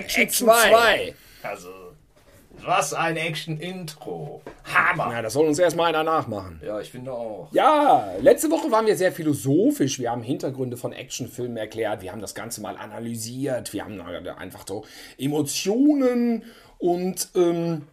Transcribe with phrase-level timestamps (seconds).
[0.00, 1.14] Action, Action 2.
[1.42, 1.68] Also,
[2.64, 4.42] was ein Action-Intro.
[4.64, 5.12] Hammer.
[5.12, 6.60] Ja, das soll uns erstmal einer nachmachen.
[6.64, 7.48] Ja, ich finde auch.
[7.52, 9.98] Ja, letzte Woche waren wir sehr philosophisch.
[9.98, 12.02] Wir haben Hintergründe von Actionfilmen erklärt.
[12.02, 13.72] Wir haben das Ganze mal analysiert.
[13.72, 14.84] Wir haben einfach so
[15.18, 16.44] Emotionen
[16.78, 17.86] und, ähm,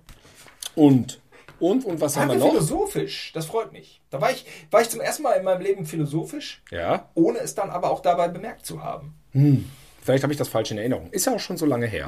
[0.76, 1.20] und,
[1.60, 2.52] und, und was haben wir noch?
[2.52, 3.32] philosophisch.
[3.34, 4.02] Das freut mich.
[4.10, 6.62] Da war ich, war ich zum ersten Mal in meinem Leben philosophisch.
[6.72, 7.10] Ja.
[7.16, 9.16] Ohne es dann aber auch dabei bemerkt zu haben.
[9.32, 9.70] Hm.
[10.08, 11.10] Vielleicht habe ich das falsch in Erinnerung.
[11.12, 12.08] Ist ja auch schon so lange her.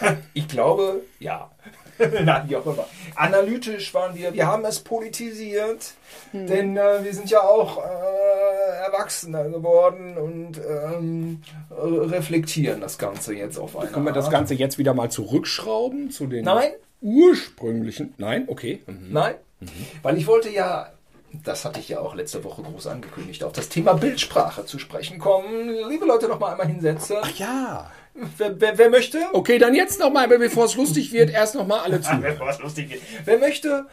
[0.34, 1.48] ich glaube, ja.
[2.24, 2.84] Nein, wie auch immer.
[3.14, 5.92] Analytisch waren wir, wir haben es politisiert,
[6.32, 6.48] hm.
[6.48, 13.56] denn äh, wir sind ja auch äh, Erwachsene geworden und ähm, reflektieren das Ganze jetzt
[13.56, 16.72] auf eine Können wir das Ganze jetzt wieder mal zurückschrauben zu den Nein.
[17.00, 18.14] ursprünglichen?
[18.18, 18.82] Nein, okay.
[18.88, 19.12] Mhm.
[19.12, 19.68] Nein, mhm.
[20.02, 20.90] weil ich wollte ja
[21.32, 25.18] das hatte ich ja auch letzte Woche groß angekündigt, auf das Thema Bildsprache zu sprechen
[25.18, 25.70] kommen.
[25.88, 27.16] Liebe Leute, noch mal einmal hinsetzen.
[27.20, 27.90] Ach ja.
[28.36, 29.18] Wer, wer, wer möchte?
[29.32, 32.16] Okay, dann jetzt noch mal, bevor es lustig wird, erst noch mal alle zu.
[32.22, 33.02] bevor es lustig wird.
[33.24, 33.86] Wer möchte,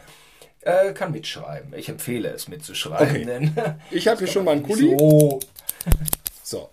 [0.62, 1.72] äh, kann mitschreiben.
[1.76, 3.08] Ich empfehle es mitzuschreiben.
[3.08, 3.24] Okay.
[3.24, 3.54] Denn
[3.90, 4.96] ich habe hier schon mal einen Kuli.
[4.98, 5.40] So.
[6.42, 6.70] so.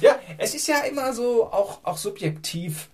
[0.00, 2.88] Ja, es ist ja immer so auch, auch subjektiv,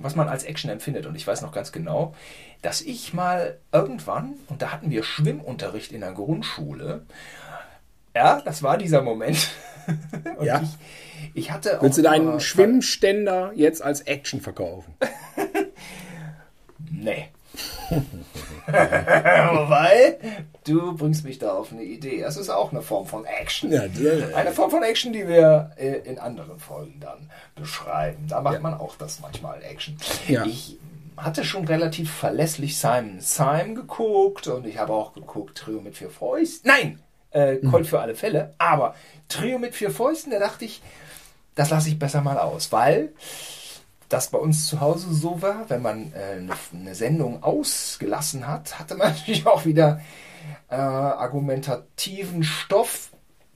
[0.00, 1.06] was man als Action empfindet.
[1.06, 2.14] Und ich weiß noch ganz genau,
[2.62, 7.02] dass ich mal irgendwann, und da hatten wir Schwimmunterricht in der Grundschule,
[8.14, 9.50] ja, das war dieser Moment.
[10.42, 10.62] ja.
[10.62, 10.78] Ich,
[11.34, 14.94] ich, hatte Willst du deinen Schwimmständer jetzt als Action verkaufen?
[16.90, 17.28] nee.
[18.66, 20.18] Weil
[20.64, 22.22] du bringst mich da auf eine Idee.
[22.22, 23.70] Das ist auch eine Form von Action.
[23.70, 23.82] Ja,
[24.34, 28.26] eine Form von Action, die wir äh, in anderen Folgen dann beschreiben.
[28.28, 28.60] Da macht ja.
[28.60, 29.96] man auch das manchmal Action.
[30.26, 30.44] Ja.
[30.44, 30.78] Ich
[31.16, 36.10] hatte schon relativ verlässlich Simon Syme geguckt und ich habe auch geguckt Trio mit vier
[36.10, 36.68] Fäusten.
[36.68, 36.98] Nein,
[37.30, 37.70] äh, hm.
[37.70, 38.54] Colt für alle Fälle.
[38.58, 38.94] Aber
[39.28, 40.82] Trio mit vier Fäusten, da dachte ich,
[41.54, 43.12] das lasse ich besser mal aus, weil
[44.08, 48.78] das bei uns zu Hause so war, wenn man äh, eine, eine, Sendung ausgelassen hat,
[48.78, 50.00] hatte man natürlich auch wieder
[50.68, 53.10] äh, argumentativen Stoff,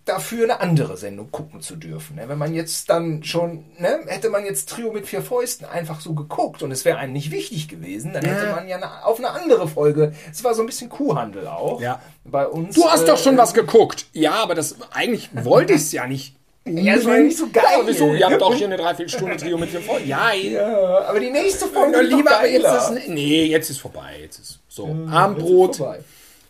[0.09, 2.17] dafür eine andere Sendung gucken zu dürfen.
[2.17, 2.29] Ne?
[2.29, 6.15] Wenn man jetzt dann schon, ne, hätte man jetzt Trio mit vier Fäusten einfach so
[6.15, 9.31] geguckt und es wäre einem nicht wichtig gewesen, dann hätte man ja eine, auf eine
[9.31, 10.13] andere Folge.
[10.31, 12.01] Es war so ein bisschen Kuhhandel auch ja.
[12.25, 12.75] bei uns.
[12.75, 14.07] Du hast äh, doch schon was geguckt.
[14.13, 16.35] Ja, aber das eigentlich wollte ich es ja nicht.
[16.65, 17.65] Ja, das war ja nicht so geil.
[17.65, 18.13] Ja, wieso?
[18.13, 20.07] Ihr habt doch hier eine Dreiviertelstunde Trio mit vier Folgen.
[20.07, 24.17] Ja, ja, aber die nächste Folge ist lieber jetzt ist, Nee, jetzt ist vorbei.
[24.21, 24.87] Jetzt ist so.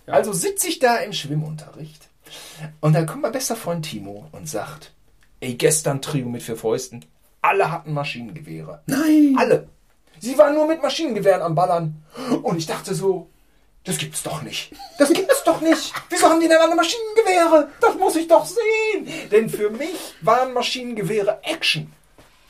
[0.08, 0.14] Ja.
[0.14, 2.08] Also sitze ich da im Schwimmunterricht
[2.80, 4.92] und dann kommt mein bester Freund Timo und sagt,
[5.40, 7.04] ey, gestern Trio mit vier Fäusten,
[7.42, 8.82] alle hatten Maschinengewehre.
[8.86, 9.36] Nein.
[9.36, 9.68] Alle.
[10.18, 12.02] Sie waren nur mit Maschinengewehren am Ballern.
[12.42, 13.28] Und ich dachte so,
[13.84, 14.72] das gibt's doch nicht.
[14.98, 15.92] Das gibt's doch nicht.
[16.08, 17.68] Wieso haben die denn alle Maschinengewehre?
[17.80, 19.08] Das muss ich doch sehen.
[19.30, 21.92] Denn für mich waren Maschinengewehre Action.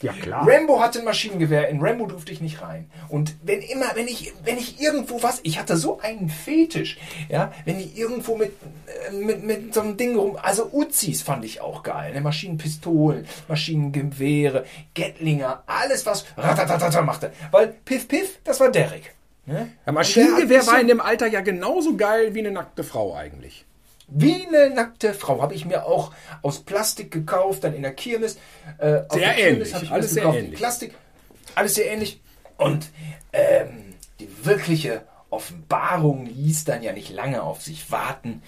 [0.01, 0.47] Ja, klar.
[0.47, 2.89] Rambo hatte ein Maschinengewehr, in Rambo durfte ich nicht rein.
[3.09, 6.99] Und wenn immer, wenn ich, wenn ich irgendwo was, ich hatte so einen Fetisch,
[7.29, 8.53] ja, wenn ich irgendwo mit,
[8.87, 12.21] äh, mit, mit so einem Ding rum, also Uzis fand ich auch geil, ne?
[12.21, 14.65] Maschinenpistolen, Maschinengewehre,
[14.95, 17.33] Gatlinger, alles was ratatatata machte.
[17.51, 19.15] Weil Piff Piff, das war Derek.
[19.47, 19.71] Ne?
[19.85, 23.65] Ja, Maschinengewehr war in dem Alter ja genauso geil wie eine nackte Frau eigentlich.
[24.09, 28.39] Wie eine nackte Frau habe ich mir auch aus Plastik gekauft, dann in der Kirmes.
[28.79, 29.71] Äh, sehr ähnlich.
[29.71, 30.59] Kirmes alles sehr gekauft, ähnlich.
[30.59, 30.95] Plastik,
[31.55, 32.21] alles sehr ähnlich.
[32.57, 32.89] Und
[33.33, 38.43] ähm, die wirkliche Offenbarung ließ dann ja nicht lange auf sich warten.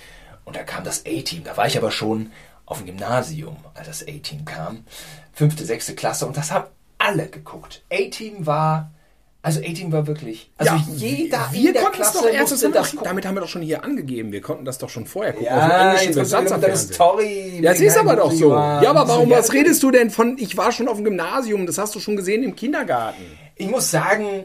[0.45, 1.45] Und da kam das A-Team.
[1.45, 2.33] Da war ich aber schon
[2.65, 4.85] auf dem Gymnasium, als das A-Team kam.
[5.33, 6.27] Fünfte, sechste Klasse.
[6.27, 7.85] Und das haben alle geguckt.
[7.93, 8.93] A-Team war
[9.43, 10.51] also 18 war wirklich.
[10.59, 13.49] Also ja, jeder wir in der konnten Klasse doch das doch, Damit haben wir doch
[13.49, 14.33] schon hier angegeben.
[14.33, 15.47] Wir konnten das doch schon vorher gucken.
[15.47, 17.61] Ja, auf englischen Story.
[17.63, 18.51] Ja, das ist aber doch so.
[18.51, 21.79] Ja, aber warum, was redest du denn von, ich war schon auf dem Gymnasium, das
[21.79, 23.23] hast du schon gesehen im Kindergarten.
[23.57, 24.45] Ich muss sagen,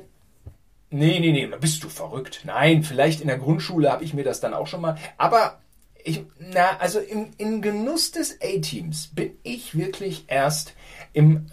[0.92, 2.44] nee, nee, nee, bist du verrückt.
[2.46, 5.60] Nein, vielleicht in der Grundschule habe ich mir das dann auch schon mal, aber
[6.06, 10.74] ich, na, also im, im Genuss des A-Teams bin ich wirklich erst
[11.16, 11.46] im,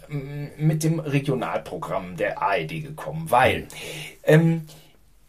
[0.57, 3.67] mit dem Regionalprogramm der ARD gekommen, weil
[4.23, 4.67] ähm,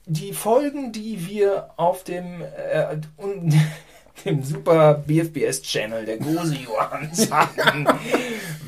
[0.07, 3.55] die Folgen, die wir auf dem, äh, un,
[4.25, 7.87] dem super BFBS-Channel der Gose Johanns hatten,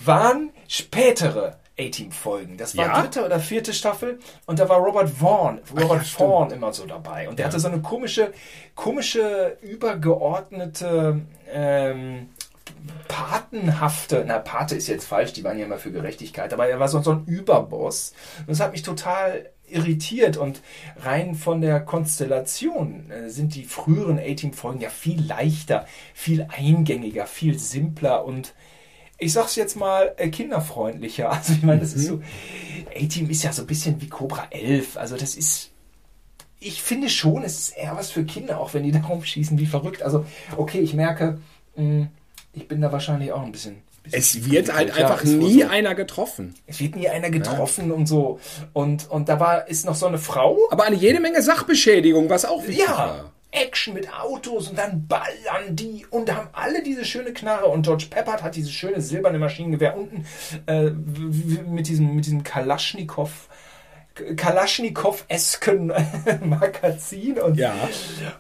[0.05, 2.57] waren spätere A-Team-Folgen.
[2.57, 3.01] Das war ja?
[3.03, 7.29] dritte oder vierte Staffel und da war Robert Vaughn, Robert ja, Vaughn immer so dabei.
[7.29, 7.51] Und der ja.
[7.51, 8.33] hatte so eine komische,
[8.77, 11.23] komische, übergeordnete
[11.53, 12.29] ähm,
[13.09, 16.89] patenhafte, na, Pate ist jetzt falsch, die waren ja immer für Gerechtigkeit, aber er war
[16.89, 18.13] so, so ein Überboss.
[18.41, 20.63] Und das hat mich total irritiert und
[20.97, 27.59] rein von der Konstellation äh, sind die früheren A-Team-Folgen ja viel leichter, viel eingängiger, viel
[27.59, 28.55] simpler und
[29.19, 31.31] ich sag's jetzt mal, äh, kinderfreundlicher.
[31.37, 32.21] Also ich meine, das ist so,
[32.95, 34.97] A-Team ist ja so ein bisschen wie Cobra 11.
[34.97, 35.71] Also das ist,
[36.61, 39.67] ich finde schon, es ist eher was für Kinder, auch wenn die da rumschießen wie
[39.67, 40.03] verrückt.
[40.03, 40.25] Also
[40.57, 41.39] okay, ich merke,
[41.77, 42.09] mh,
[42.57, 43.83] ich bin da wahrscheinlich auch ein bisschen
[44.13, 45.69] es wird halt einfach nie so.
[45.69, 46.55] einer getroffen.
[46.67, 47.95] Es wird nie einer getroffen ja.
[47.95, 48.39] und so.
[48.73, 50.59] Und, und da war, ist noch so eine Frau.
[50.71, 52.97] Aber eine jede Menge Sachbeschädigung, was auch wichtig ja.
[52.97, 53.33] war.
[53.53, 58.07] Action mit Autos und dann ballern die und haben alle diese schöne Knarre und George
[58.11, 60.27] Peppard hat dieses schöne silberne Maschinengewehr unten
[60.67, 63.49] äh, mit diesem mit diesem Kalaschnikow
[64.37, 65.93] Kalaschnikow-esken
[66.45, 67.75] Magazin und, ja.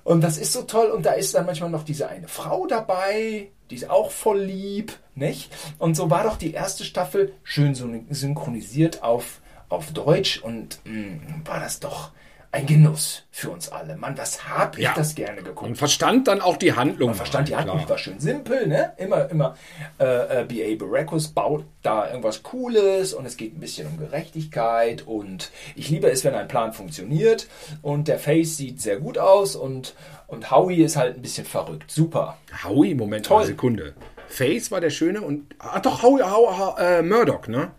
[0.05, 3.51] und das ist so toll und da ist dann manchmal noch diese eine Frau dabei,
[3.71, 5.53] die ist auch voll lieb, nicht?
[5.79, 7.75] Und so war doch die erste Staffel schön
[8.11, 12.11] synchronisiert auf, auf Deutsch und mh, mm, war das doch
[12.53, 13.97] ein Genuss für uns alle.
[13.97, 14.95] Mann, was hab ich ja.
[14.95, 15.67] das gerne geguckt.
[15.67, 17.11] Und verstand dann auch die Handlung.
[17.11, 18.93] Man verstand die Handlung, die war schön simpel, ne?
[18.97, 19.57] Immer, immer
[19.99, 20.77] äh, äh B.A.
[20.77, 26.09] Baracus baut da irgendwas Cooles und es geht ein bisschen um Gerechtigkeit und ich liebe
[26.09, 27.49] es, wenn ein Plan funktioniert
[27.83, 29.95] und der Face sieht sehr gut aus und,
[30.27, 31.91] und Howie ist halt ein bisschen verrückt.
[31.91, 32.39] Super.
[32.65, 33.39] Howie, Moment, Toll.
[33.39, 33.95] eine Sekunde.
[34.29, 35.55] Face war der Schöne und.
[35.59, 37.71] Ah, doch, Howie, Howie äh, Murdoch, ne?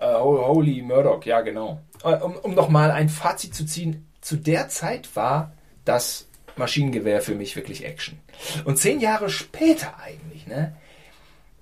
[0.00, 1.80] Uh, Holy Murdoch, ja, genau.
[2.04, 5.52] Äh, um, um nochmal ein Fazit zu ziehen, zu der Zeit war
[5.84, 8.18] das Maschinengewehr für mich wirklich Action.
[8.64, 10.76] Und zehn Jahre später eigentlich, ne,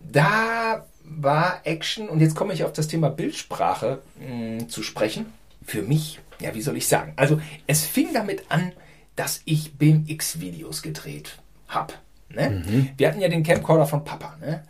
[0.01, 4.35] da war Action, und jetzt komme ich auf das Thema Bildsprache mh,
[4.65, 5.27] mm, zu sprechen,
[5.65, 7.13] für mich, ja, wie soll ich sagen?
[7.17, 8.73] Also, es fing damit an,
[9.17, 11.95] dass ich BMX-Videos gedreht habe.
[12.29, 12.65] Ne?
[12.67, 12.89] Mhm.
[12.97, 14.37] Wir hatten ja den Camcorder von Papa.
[14.41, 14.65] Ne?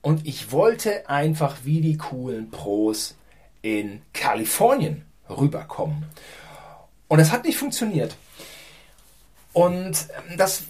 [0.00, 3.16] Und ich wollte einfach wie die coolen Pros
[3.60, 6.04] in Kalifornien rüberkommen.
[7.08, 8.16] Und das hat nicht funktioniert.
[9.52, 10.64] Und das,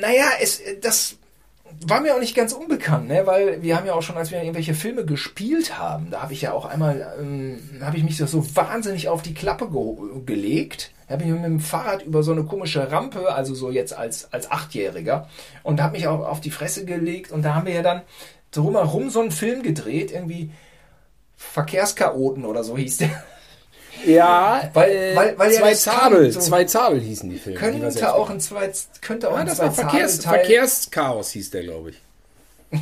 [0.00, 1.16] naja, es, das
[1.86, 3.26] war mir auch nicht ganz unbekannt, ne?
[3.26, 6.42] weil wir haben ja auch schon, als wir irgendwelche Filme gespielt haben, da habe ich
[6.42, 10.90] ja auch einmal, ähm, habe ich mich so, so wahnsinnig auf die Klappe ge gelegt.
[11.08, 14.50] Habe ich mit dem Fahrrad über so eine komische Rampe, also so jetzt als, als
[14.50, 15.28] Achtjähriger,
[15.62, 17.32] und habe mich auch auf die Fresse gelegt.
[17.32, 18.02] Und da haben wir ja dann
[18.50, 20.50] drumherum so einen Film gedreht, irgendwie
[21.36, 23.22] Verkehrschaoten oder so hieß der.
[24.04, 27.58] Ja, weil, weil, weil zwei ja Zabel, so zwei Zabel hießen die Filme.
[27.58, 31.50] Könnte die auch ein zwei, könnte auch ja, ein das zwei war Verkehrs, Verkehrschaos hieß
[31.50, 31.96] der, glaube ich.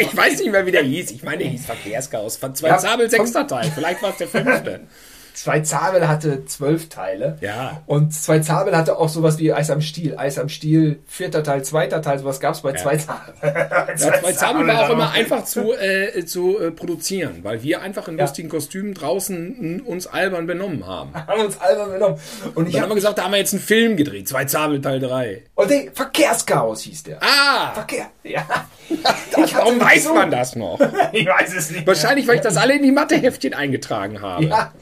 [0.00, 1.10] ich weiß nicht mehr, wie der hieß.
[1.10, 2.36] Ich meine, der hieß Verkehrschaos.
[2.36, 3.72] Von zwei ja, Zabel sechster Teil.
[3.74, 4.80] Vielleicht war es der fünfte.
[5.34, 7.36] Zwei Zabel hatte zwölf Teile.
[7.40, 7.82] Ja.
[7.86, 10.16] Und Zwei Zabel hatte auch sowas wie Eis am Stiel.
[10.16, 12.76] Eis am Stiel, vierter Teil, zweiter Teil, sowas gab es bei ja.
[12.76, 13.34] Zwei Zabel.
[13.42, 18.06] ja, Zwei Zabel war auch immer einfach zu, äh, zu äh, produzieren, weil wir einfach
[18.06, 18.24] in ja.
[18.24, 21.12] lustigen Kostümen draußen uns albern benommen haben.
[21.26, 22.18] Haben uns albern benommen.
[22.54, 25.00] Und ich habe immer gesagt, da haben wir jetzt einen Film gedreht, Zwei Zabel Teil
[25.00, 25.42] 3.
[25.56, 27.18] Und der Verkehrschaos hieß der.
[27.20, 27.72] Ah!
[27.74, 28.06] Verkehr.
[28.22, 28.46] Ja.
[29.54, 30.78] Warum weiß so man das noch?
[31.12, 31.86] ich weiß es nicht.
[31.86, 34.44] Wahrscheinlich, weil ich das alle in die Matheheftchen eingetragen habe.
[34.44, 34.72] Ja.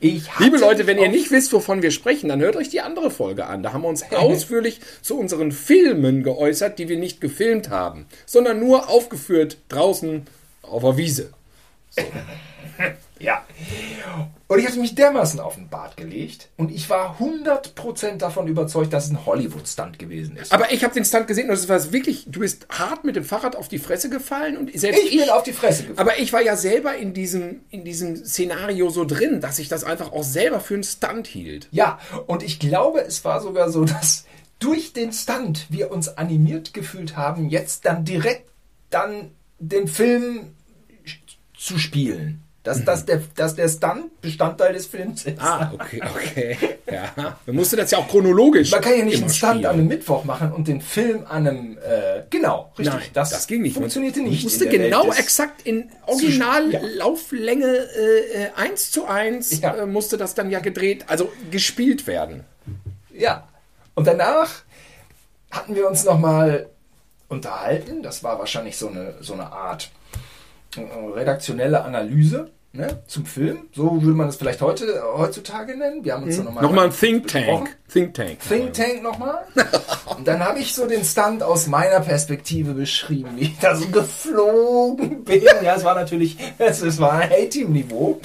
[0.00, 3.46] Liebe Leute, wenn ihr nicht wisst, wovon wir sprechen, dann hört euch die andere Folge
[3.46, 3.62] an.
[3.62, 8.60] Da haben wir uns ausführlich zu unseren Filmen geäußert, die wir nicht gefilmt haben, sondern
[8.60, 10.26] nur aufgeführt draußen
[10.62, 11.32] auf der Wiese.
[11.90, 12.02] So.
[13.18, 13.44] Ja.
[14.50, 18.92] Und ich hatte mich dermaßen auf den Bart gelegt und ich war 100% davon überzeugt,
[18.92, 20.52] dass es ein Hollywood-Stunt gewesen ist.
[20.52, 23.22] Aber ich habe den Stunt gesehen und es war wirklich, du bist hart mit dem
[23.22, 26.00] Fahrrad auf die Fresse gefallen und selbst ich, ich bin auf die Fresse gefallen.
[26.00, 29.84] Aber ich war ja selber in diesem, in diesem Szenario so drin, dass ich das
[29.84, 31.68] einfach auch selber für einen Stunt hielt.
[31.70, 34.24] Ja, und ich glaube, es war sogar so, dass
[34.58, 38.50] durch den Stunt wir uns animiert gefühlt haben, jetzt dann direkt
[38.90, 39.30] dann
[39.60, 40.56] den Film
[41.56, 42.42] zu spielen.
[42.62, 42.84] Dass, mhm.
[42.84, 45.40] dass, der, dass der Stunt Bestandteil des Films ist.
[45.40, 46.58] Ah, okay, okay.
[46.90, 47.38] Ja.
[47.46, 48.70] Man musste das ja auch chronologisch.
[48.70, 49.66] Man kann ja nicht einen Stunt spielen.
[49.66, 51.78] an einem Mittwoch machen und den Film an einem.
[51.78, 52.94] Äh, genau, richtig.
[52.94, 53.74] Nein, das, das ging nicht.
[53.74, 54.42] Funktionierte nicht.
[54.42, 57.88] musste genau exakt in Originallauflänge
[58.34, 58.40] ja.
[58.40, 59.76] äh, 1 äh, zu 1 ja.
[59.76, 62.44] äh, musste das dann ja gedreht, also gespielt werden.
[63.14, 63.48] Ja.
[63.94, 64.62] Und danach
[65.50, 66.68] hatten wir uns nochmal
[67.28, 68.02] unterhalten.
[68.02, 69.90] Das war wahrscheinlich so eine, so eine Art
[71.14, 72.36] redaktionelle Analyse
[72.72, 73.68] ne, zum Film.
[73.74, 76.04] So würde man es vielleicht heute, heutzutage nennen.
[76.04, 76.44] Wir haben uns mhm.
[76.44, 76.62] nochmal.
[76.62, 77.76] Nochmal ein Think Tank.
[77.92, 78.38] Think Tank.
[78.48, 79.44] Think Tank nochmal.
[80.16, 83.88] Und dann habe ich so den Stunt aus meiner Perspektive beschrieben, wie ich da so
[83.88, 85.42] geflogen bin.
[85.62, 88.20] Ja, es war natürlich, es, es war ein A-Team-Niveau.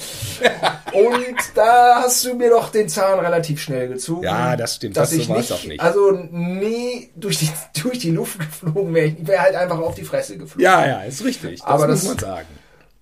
[0.92, 4.24] Und da hast du mir doch den Zahn relativ schnell gezogen.
[4.24, 4.96] Ja, das stimmt.
[4.96, 5.80] Dass das ich nicht, auch nicht.
[5.80, 7.48] Also nie durch die,
[7.82, 9.06] durch die Luft geflogen wäre.
[9.06, 10.62] Ich wäre halt einfach auf die Fresse geflogen.
[10.62, 11.60] Ja, ja, ist richtig.
[11.60, 12.48] Das Aber muss das, man sagen.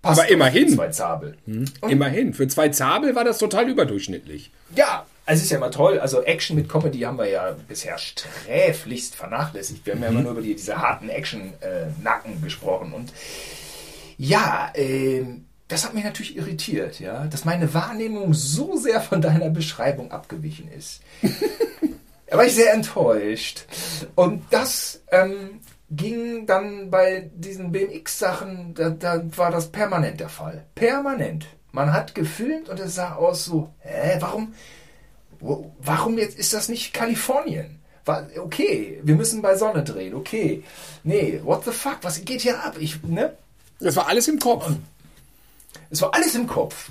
[0.04, 0.68] Aber immerhin.
[0.68, 1.36] Zwei Zabel.
[1.46, 1.64] Hm.
[1.88, 2.34] Immerhin.
[2.34, 4.50] Für zwei Zabel war das total überdurchschnittlich.
[4.76, 5.98] Ja, also es ist ja immer toll.
[5.98, 9.86] Also Action mit Comedy haben wir ja bisher sträflichst vernachlässigt.
[9.86, 10.04] Wir haben mhm.
[10.04, 12.92] ja immer nur über die, diese harten Action-Nacken äh, gesprochen.
[12.92, 13.12] Und
[14.18, 19.48] Ja, ähm, das hat mich natürlich irritiert, ja, dass meine Wahrnehmung so sehr von deiner
[19.48, 21.00] Beschreibung abgewichen ist.
[22.26, 23.64] da war ich sehr enttäuscht.
[24.14, 25.60] Und das ähm,
[25.96, 30.64] ging dann bei diesen BMX-Sachen, da, da war das permanent der Fall.
[30.74, 31.46] Permanent.
[31.72, 34.54] Man hat gefilmt und es sah aus so, hä, warum,
[35.80, 37.80] warum jetzt ist das nicht Kalifornien?
[38.38, 40.62] Okay, wir müssen bei Sonne drehen, okay.
[41.02, 42.76] Nee, what the fuck, was geht hier ab?
[42.78, 43.36] Ich, ne?
[43.80, 44.66] Das war alles im Kopf.
[44.66, 44.80] Und
[45.94, 46.90] es war alles im Kopf.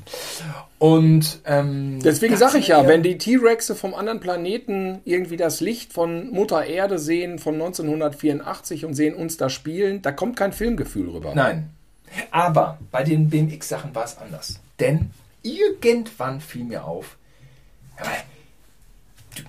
[0.79, 5.93] Und ähm, deswegen sage ich ja, wenn die T-Rexe vom anderen Planeten irgendwie das Licht
[5.93, 11.09] von Mutter Erde sehen von 1984 und sehen uns da spielen, da kommt kein Filmgefühl
[11.09, 11.33] rüber.
[11.35, 11.69] Nein.
[12.31, 14.59] Aber bei den BMX-Sachen war es anders.
[14.79, 17.17] Denn irgendwann fiel mir auf,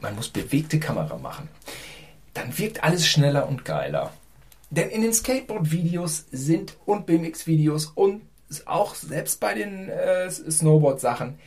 [0.01, 1.49] man muss bewegte Kamera machen.
[2.33, 4.13] Dann wirkt alles schneller und geiler.
[4.71, 8.23] Denn in den Skateboard-Videos sind und BMX-Videos und
[8.67, 11.39] auch selbst bei den äh, Snowboard-Sachen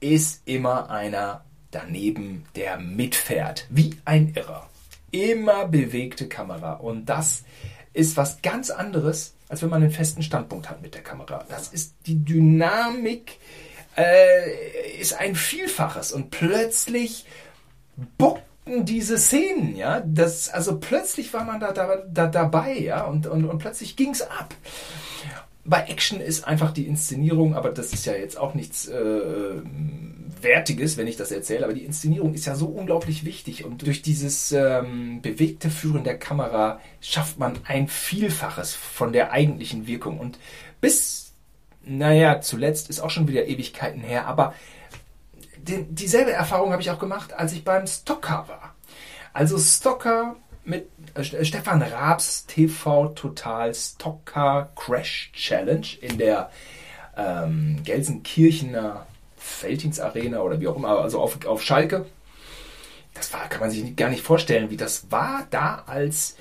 [0.00, 4.68] ist immer einer daneben, der mitfährt, wie ein Irrer.
[5.10, 6.74] Immer bewegte Kamera.
[6.74, 7.44] Und das
[7.92, 11.44] ist was ganz anderes, als wenn man einen festen Standpunkt hat mit der Kamera.
[11.48, 13.38] Das ist die Dynamik,
[13.96, 16.12] äh, ist ein Vielfaches.
[16.12, 17.26] Und plötzlich
[18.18, 20.00] bockten diese Szenen, ja.
[20.00, 24.22] Das, also plötzlich war man da, da, da dabei, ja, und, und, und plötzlich ging's
[24.22, 24.54] ab
[25.68, 29.62] bei Action ist einfach die Inszenierung, aber das ist ja jetzt auch nichts äh,
[30.40, 34.02] Wertiges, wenn ich das erzähle, aber die Inszenierung ist ja so unglaublich wichtig und durch
[34.02, 40.38] dieses ähm, bewegte Führen der Kamera schafft man ein Vielfaches von der eigentlichen Wirkung und
[40.80, 41.32] bis,
[41.84, 44.54] naja, zuletzt ist auch schon wieder Ewigkeiten her, aber
[45.56, 48.74] den, dieselbe Erfahrung habe ich auch gemacht, als ich beim Stocker war.
[49.34, 50.36] Also Stocker
[50.68, 56.50] mit äh, Stefan Raabs TV Total Stocker Crash Challenge in der
[57.16, 59.06] ähm, Gelsenkirchener
[59.36, 62.06] Feldins Arena oder wie auch immer, also auf, auf Schalke.
[63.14, 66.36] Das war, kann man sich gar nicht vorstellen, wie das war da als,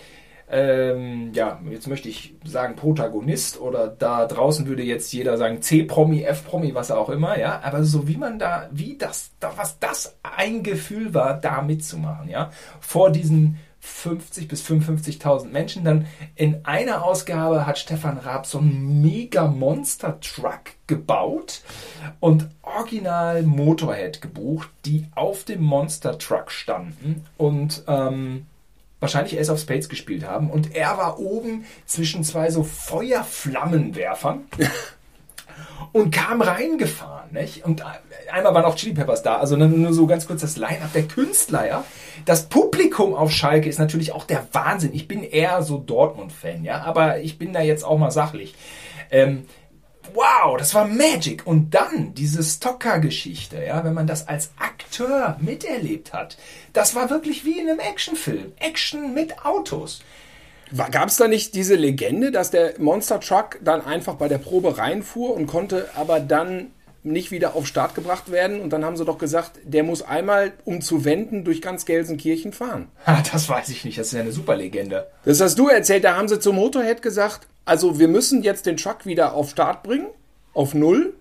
[0.49, 6.23] ähm, ja, jetzt möchte ich sagen Protagonist oder da draußen würde jetzt jeder sagen C-Promi,
[6.23, 10.17] F-Promi, was auch immer, ja, aber so wie man da, wie das, da, was das
[10.21, 13.57] ein Gefühl war, da mitzumachen, ja, vor diesen
[13.87, 15.83] 50 bis 55.000 Menschen.
[15.83, 21.61] Dann in einer Ausgabe hat Stefan Raab so einen mega Monster Truck gebaut
[22.19, 28.45] und original Motorhead gebucht, die auf dem Monster Truck standen und ähm,
[28.99, 30.49] wahrscheinlich Ace of Spades gespielt haben.
[30.49, 34.45] Und er war oben zwischen zwei so Feuerflammenwerfern.
[35.91, 37.31] und kam reingefahren.
[37.31, 37.65] Nicht?
[37.65, 37.83] Und
[38.31, 41.67] einmal waren auch Chili Peppers da, also nur so ganz kurz das Line-Up der Künstler,
[41.67, 41.83] ja.
[42.25, 44.93] Das Publikum auf Schalke ist natürlich auch der Wahnsinn.
[44.93, 48.55] Ich bin eher so Dortmund-Fan, ja, aber ich bin da jetzt auch mal sachlich.
[49.11, 49.45] Ähm,
[50.13, 51.45] wow, das war Magic.
[51.45, 56.37] Und dann diese Stocker-Geschichte, ja, wenn man das als Akteur miterlebt hat,
[56.73, 58.53] das war wirklich wie in einem Actionfilm.
[58.57, 60.01] Action mit Autos.
[60.91, 64.77] Gab es da nicht diese Legende, dass der Monster Truck dann einfach bei der Probe
[64.77, 66.71] reinfuhr und konnte aber dann
[67.03, 68.59] nicht wieder auf Start gebracht werden?
[68.61, 72.53] Und dann haben sie doch gesagt, der muss einmal, um zu wenden, durch ganz Gelsenkirchen
[72.53, 72.89] fahren.
[73.05, 75.07] Ha, das weiß ich nicht, das ist ja eine super Legende.
[75.23, 78.77] Das hast du erzählt, da haben sie zum Motorhead gesagt, also wir müssen jetzt den
[78.77, 80.07] Truck wieder auf Start bringen,
[80.53, 81.13] auf Null.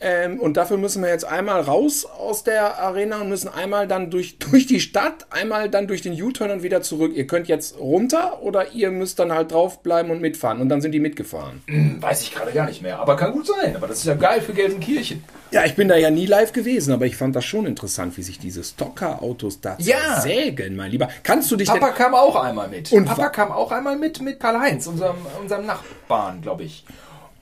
[0.00, 4.10] Ähm, und dafür müssen wir jetzt einmal raus aus der Arena und müssen einmal dann
[4.10, 7.12] durch, durch die Stadt, einmal dann durch den U-Turn und wieder zurück.
[7.14, 10.60] Ihr könnt jetzt runter oder ihr müsst dann halt draufbleiben und mitfahren.
[10.60, 11.62] Und dann sind die mitgefahren.
[11.66, 12.98] Hm, weiß ich gerade gar nicht mehr.
[12.98, 13.76] Aber kann gut sein.
[13.76, 15.24] Aber das ist ja geil für Gelsenkirchen.
[15.50, 18.22] Ja, ich bin da ja nie live gewesen, aber ich fand das schon interessant, wie
[18.22, 20.20] sich diese Stocker-Autos da ja.
[20.20, 21.08] sägen, mein Lieber.
[21.22, 22.90] Kannst du dich Papa kam auch einmal mit.
[22.92, 26.84] Und Papa kam auch einmal mit mit Karl-Heinz, unserem, unserem Nachbarn, glaube ich.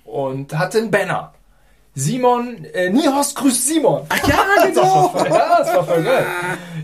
[0.04, 1.32] Und hatte einen Banner.
[1.94, 4.02] Simon, äh, Nihorst grüßt Simon.
[4.08, 5.12] Ach ja, genau.
[5.14, 6.26] das ja, das war voll geil.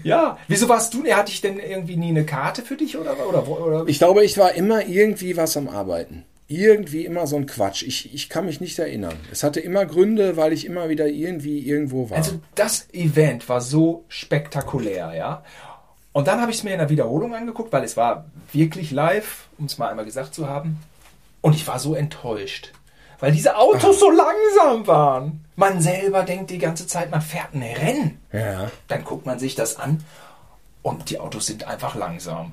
[0.02, 3.48] Ja, wieso warst du, hatte ich denn irgendwie nie eine Karte für dich oder, oder,
[3.48, 3.84] oder?
[3.86, 6.24] Ich glaube, ich war immer irgendwie was am Arbeiten.
[6.46, 7.82] Irgendwie immer so ein Quatsch.
[7.82, 9.16] Ich, ich kann mich nicht erinnern.
[9.30, 12.18] Es hatte immer Gründe, weil ich immer wieder irgendwie irgendwo war.
[12.18, 15.42] Also das Event war so spektakulär, ja.
[16.12, 19.48] Und dann habe ich es mir in der Wiederholung angeguckt, weil es war wirklich live,
[19.58, 20.78] um es mal einmal gesagt zu haben.
[21.42, 22.72] Und ich war so enttäuscht
[23.20, 25.44] weil diese Autos so langsam waren.
[25.56, 28.20] Man selber denkt die ganze Zeit, man fährt ein Rennen.
[28.32, 28.70] Ja.
[28.86, 30.04] Dann guckt man sich das an
[30.82, 32.52] und die Autos sind einfach langsam.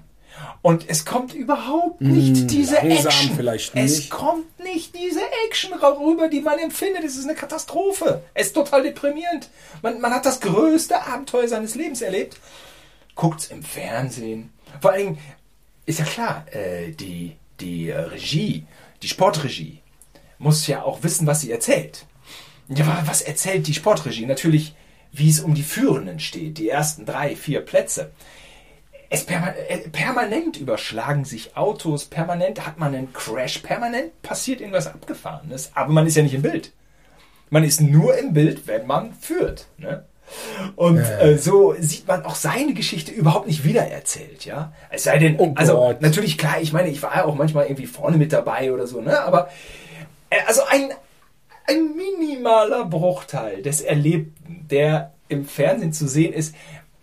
[0.62, 3.36] Und es kommt überhaupt nicht hm, diese Action.
[3.36, 3.86] Vielleicht nicht.
[3.86, 7.04] Es kommt nicht diese Action rüber, die man empfindet.
[7.04, 8.24] Es ist eine Katastrophe.
[8.34, 9.50] Es ist total deprimierend.
[9.82, 12.38] Man, man hat das größte Abenteuer seines Lebens erlebt.
[13.16, 14.52] Guckt's im Fernsehen.
[14.82, 15.18] Vor allem
[15.86, 18.66] ist ja klar, äh, die, die äh, Regie,
[19.02, 19.82] die Sportregie,
[20.38, 22.06] muss ja auch wissen, was sie erzählt.
[22.68, 24.25] Ja, was erzählt die Sportregie?
[24.25, 24.75] Natürlich,
[25.12, 28.12] wie es um die Führenden steht, die ersten drei, vier Plätze.
[29.10, 34.88] Es perma äh, permanent überschlagen sich Autos, permanent hat man einen Crash, permanent passiert irgendwas
[34.88, 36.74] Abgefahrenes, aber man ist ja nicht im Bild.
[37.51, 39.68] Man ist nur im Bild, wenn man führt.
[39.77, 40.06] Ne?
[40.75, 44.74] Und äh, so sieht man auch seine Geschichte überhaupt nicht wiedererzählt, ja.
[44.89, 47.86] Es sei denn, Oh also natürlich klar, ich meine, ich war ja auch manchmal irgendwie
[47.86, 49.22] vorne mit dabei oder so, ne?
[49.22, 49.50] Aber
[50.48, 50.92] also ein,
[51.68, 56.56] ein minimaler Bruchteil des Erlebten, der im Fernsehen zu sehen ist.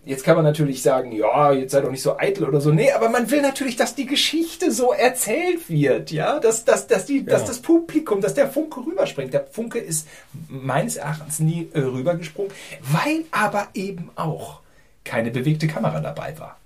[0.05, 2.71] Jetzt kann man natürlich sagen, ja, jetzt sei doch nicht so eitel oder so.
[2.71, 7.05] Nee, aber man will natürlich, dass die Geschichte so erzählt wird, ja, dass, dass, dass,
[7.05, 9.33] die, dass das Publikum, dass der Funke rüberspringt.
[9.33, 10.07] Der Funke ist
[10.49, 14.59] meines Erachtens nie äh, rübergesprungen, weil aber eben auch
[15.05, 16.57] keine bewegte Kamera dabei war.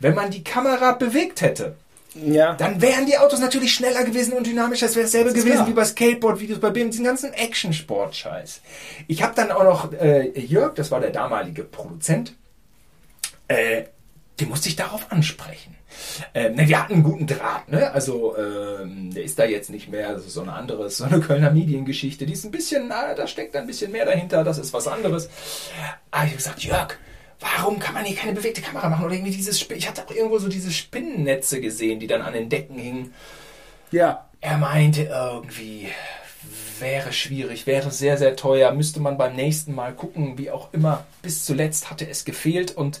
[0.00, 1.74] Wenn man die Kamera bewegt hätte,
[2.14, 2.54] Ja.
[2.54, 4.86] dann wären die Autos natürlich schneller gewesen und dynamischer.
[4.86, 5.68] Das wäre dasselbe ist gewesen klar.
[5.68, 8.60] wie bei Skateboard-Videos, bei BIM, diesen ganzen Action-Sport-Scheiß.
[9.06, 12.34] Ich habe dann auch noch äh, Jörg, das war der damalige Produzent,
[13.48, 13.84] äh,
[14.40, 15.76] den musste ich darauf ansprechen.
[16.34, 17.90] Ähm, ne, wir hatten einen guten Draht, ne?
[17.92, 21.20] Also ähm, der ist da jetzt nicht mehr das ist so eine andere, so eine
[21.20, 22.26] Kölner Mediengeschichte.
[22.26, 24.44] Die ist ein bisschen, na, da steckt ein bisschen mehr dahinter.
[24.44, 25.28] Das ist was anderes.
[26.10, 26.96] Aber ich habe gesagt, Jörg,
[27.40, 30.10] warum kann man hier keine bewegte Kamera machen oder irgendwie dieses, Sp- ich hatte auch
[30.10, 33.14] irgendwo so diese Spinnennetze gesehen, die dann an den Decken hingen.
[33.90, 34.28] Ja.
[34.40, 35.88] Er meinte irgendwie,
[36.78, 41.06] wäre schwierig, wäre sehr, sehr teuer, müsste man beim nächsten Mal gucken, wie auch immer.
[41.22, 43.00] Bis zuletzt hatte es gefehlt und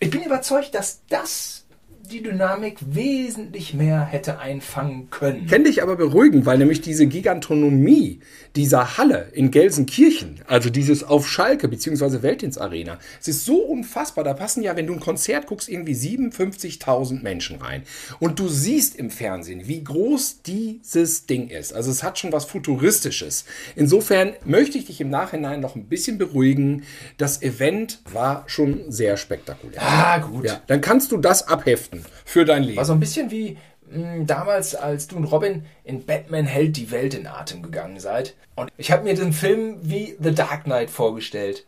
[0.00, 1.64] ich bin überzeugt, dass das
[2.08, 5.46] die Dynamik wesentlich mehr hätte einfangen können.
[5.46, 8.20] Fände ich aber beruhigend, weil nämlich diese Gigantonomie
[8.56, 12.22] dieser Halle in Gelsenkirchen, also dieses auf Schalke bzw.
[12.22, 14.24] Weltins Arena, es ist so unfassbar.
[14.24, 17.82] Da passen ja, wenn du ein Konzert guckst, irgendwie 57.000 Menschen rein.
[18.20, 21.74] Und du siehst im Fernsehen, wie groß dieses Ding ist.
[21.74, 23.44] Also es hat schon was Futuristisches.
[23.76, 26.84] Insofern möchte ich dich im Nachhinein noch ein bisschen beruhigen.
[27.18, 29.82] Das Event war schon sehr spektakulär.
[29.82, 30.46] Ah, gut.
[30.46, 32.76] Ja, dann kannst du das abheften für dein Leben.
[32.76, 33.56] War so ein bisschen wie
[33.90, 38.34] mh, damals, als du und Robin in Batman hält die Welt in Atem gegangen seid.
[38.54, 41.64] Und ich habe mir den Film wie The Dark Knight vorgestellt.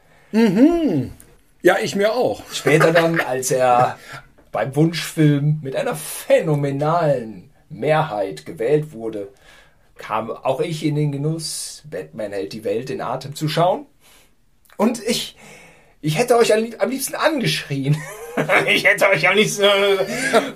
[1.62, 2.42] Ja, ich mir auch.
[2.52, 3.98] Später dann, als er
[4.52, 9.28] beim Wunschfilm mit einer phänomenalen Mehrheit gewählt wurde,
[9.96, 13.86] kam auch ich in den Genuss, Batman hält die Welt in Atem zu schauen.
[14.76, 15.36] Und ich,
[16.00, 17.96] ich hätte euch am liebsten angeschrien.
[18.66, 19.68] Ich hätte euch am liebsten, äh,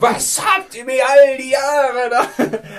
[0.00, 2.26] was habt ihr mir all die Jahre da?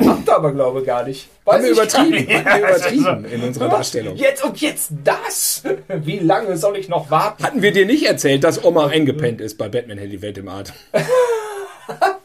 [0.08, 1.30] Habt ihr aber, glaube ich, gar nicht.
[1.44, 2.46] Weiß Haben wir ich übertrieben, nicht.
[2.46, 4.16] haben wir Also, übertrieben in unserer Darstellung.
[4.16, 5.64] Jetzt und jetzt das?
[5.88, 7.44] Wie lange soll ich noch warten?
[7.44, 10.74] Hatten wir dir nicht erzählt, dass Oma eingepennt ist bei Batman die Welt im Atem?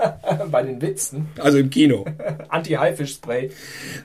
[0.50, 1.28] Bei den Witzen.
[1.38, 2.04] Also im Kino.
[2.48, 3.50] Anti-Haifisch-Spray.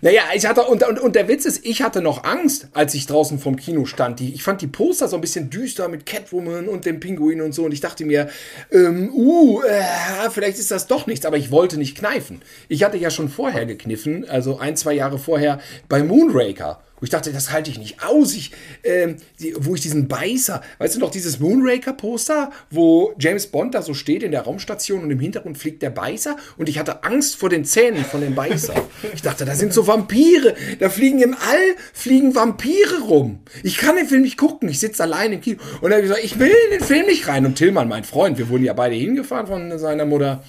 [0.01, 3.08] Naja, ich hatte, und, und, und der Witz ist, ich hatte noch Angst, als ich
[3.08, 4.19] draußen vom Kino stand.
[4.19, 7.53] Die, ich fand die Poster so ein bisschen düster mit Catwoman und dem Pinguin und
[7.53, 7.65] so.
[7.65, 8.29] Und ich dachte mir,
[8.71, 11.25] ähm, uh, äh, vielleicht ist das doch nichts.
[11.25, 12.41] Aber ich wollte nicht kneifen.
[12.67, 16.79] Ich hatte ja schon vorher gekniffen, also ein, zwei Jahre vorher bei Moonraker.
[16.99, 18.34] Wo ich dachte, das halte ich nicht aus.
[18.34, 18.51] Ich,
[18.84, 23.81] ähm, die, wo ich diesen Beißer, weißt du noch, dieses Moonraker-Poster, wo James Bond da
[23.81, 27.36] so steht in der Raumstation und im Hintergrund fliegt der Beißer und ich hatte Angst
[27.36, 28.74] vor den Zähnen von dem Beißer.
[29.13, 30.56] Ich dachte, da sind so Vampire.
[30.80, 33.39] Da fliegen im All, fliegen Vampire rum.
[33.63, 34.67] Ich kann den Film nicht gucken.
[34.67, 35.60] Ich sitze allein im Kino.
[35.82, 37.45] Und habe ich gesagt, ich will in den Film nicht rein.
[37.45, 40.43] Und Tillmann, mein Freund, wir wurden ja beide hingefahren von seiner Mutter.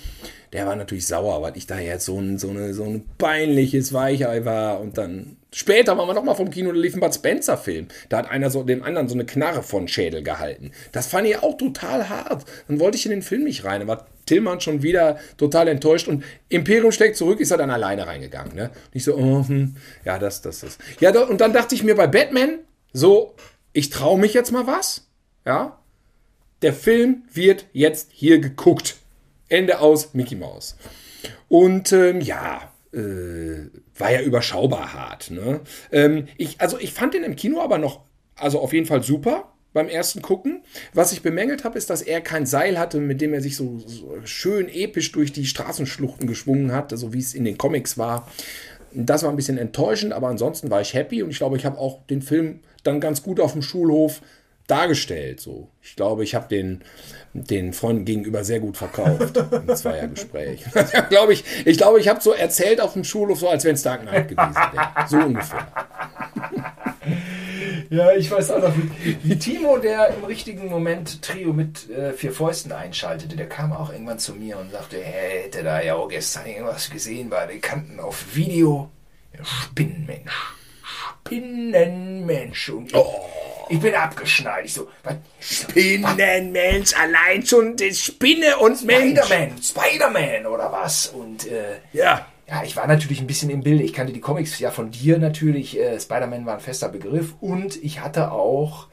[0.53, 3.93] Der war natürlich sauer, weil ich da jetzt so ein, so eine, so ein peinliches
[3.93, 4.81] Weichei war.
[4.81, 7.89] Und dann später waren wir noch mal vom Kino, da lief ein Bud Spencer Film.
[8.09, 10.73] Da hat einer so dem anderen so eine Knarre von Schädel gehalten.
[10.93, 12.45] Das fand ich auch total hart.
[12.69, 13.81] Dann wollte ich in den Film nicht rein.
[13.81, 16.09] Da war Tillmann schon wieder total enttäuscht.
[16.09, 18.55] Und Imperium schlägt zurück, ist er dann alleine reingegangen.
[18.55, 18.65] Ne?
[18.65, 20.79] Und ich so, oh, hm, ja, das, das, das.
[21.01, 22.59] Ja, da, und dann dachte ich mir bei Batman,
[22.93, 23.35] so,
[23.73, 25.09] ich traue mich jetzt mal was.
[25.47, 25.79] Ja,
[26.63, 28.97] der Film wird jetzt hier geguckt.
[29.49, 30.77] Ende aus, Mickey Mouse.
[31.49, 35.31] Und ähm, ja, äh, war ja überschaubar hart.
[35.31, 35.61] Ne?
[35.93, 38.01] Ähm, ich, also ich fand den im Kino aber noch,
[38.37, 40.63] also auf jeden Fall super beim ersten Gucken.
[40.95, 43.79] Was ich bemängelt habe, ist, dass er kein Seil hatte, mit dem er sich so,
[43.85, 48.29] so schön episch durch die Straßenschluchten geschwungen hat, so wie es in den Comics war.
[48.93, 51.79] Das war ein bisschen enttäuschend, aber ansonsten war ich happy und ich glaube, ich habe
[51.79, 54.23] auch den Film dann ganz gut auf dem Schulhof
[54.67, 55.41] dargestellt.
[55.41, 55.69] So.
[55.83, 56.83] Ich glaube, ich habe den,
[57.33, 60.65] den Freunden gegenüber sehr gut verkauft im Zweiergespräch.
[61.09, 63.83] glaube ich, ich glaube, ich habe so erzählt auf dem Schulhof, so als wenn es
[63.83, 65.09] Dark Knight gewesen wäre.
[65.09, 65.67] So ungefähr.
[67.91, 72.13] Ja, ich weiß auch noch, wie, wie Timo, der im richtigen Moment Trio mit äh,
[72.13, 75.95] vier Fäusten einschaltete, der kam auch irgendwann zu mir und sagte, er hätte da ja
[75.95, 78.91] auch gestern irgendwas gesehen bei den Kanten auf Video.
[79.43, 80.33] Spinnenmensch.
[81.27, 82.71] Spinnenmensch.
[82.71, 83.27] Und oh.
[83.69, 84.67] Ich bin abgeschnallt.
[84.67, 85.17] Ich so, was?
[85.41, 89.21] Spinnenmensch, allein schon die Spinne und Mensch.
[89.21, 91.07] Spider-Man, Spider-Man oder was?
[91.09, 92.27] Und äh, ja.
[92.49, 93.81] Ja, ich war natürlich ein bisschen im Bild.
[93.81, 95.79] Ich kannte die Comics ja von dir natürlich.
[95.81, 97.35] Äh, Spider-Man war ein fester Begriff.
[97.41, 98.87] Und ich hatte auch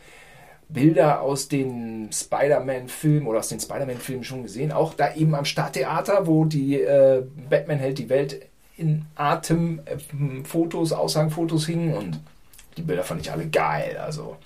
[0.70, 4.72] Bilder aus den Spider-Man-Filmen oder aus den Spider-Man-Filmen schon gesehen.
[4.72, 9.98] Auch da eben am Stadttheater, wo die äh, Batman hält die Welt in Atem äh,
[10.44, 12.20] Fotos, Aushangfotos hingen und
[12.78, 13.98] die Bilder fand ich alle geil.
[13.98, 14.38] Also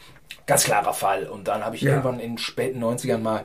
[0.47, 1.27] ganz klarer Fall.
[1.27, 1.91] Und dann habe ich ja.
[1.91, 3.43] irgendwann in den späten 90ern mal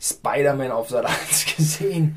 [0.00, 2.16] Spider-Man auf Sat 1 gesehen.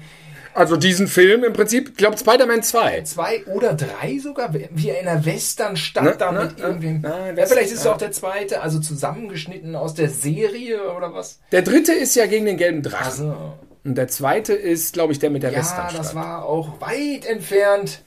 [0.56, 3.02] Also diesen Film im Prinzip, ich glaube Spider-Man 2.
[3.02, 7.02] Zwei oder drei sogar, wie in einer Westernstadt ne, da mit ne, irgendwem.
[7.02, 11.40] Ne, ja, vielleicht ist es auch der zweite, also zusammengeschnitten aus der Serie oder was?
[11.52, 13.04] Der dritte ist ja gegen den gelben Drachen.
[13.04, 13.54] Also.
[13.84, 15.94] Und der zweite ist, glaube ich, der mit der ja, Westernstadt.
[15.94, 18.04] Ja, das war auch weit entfernt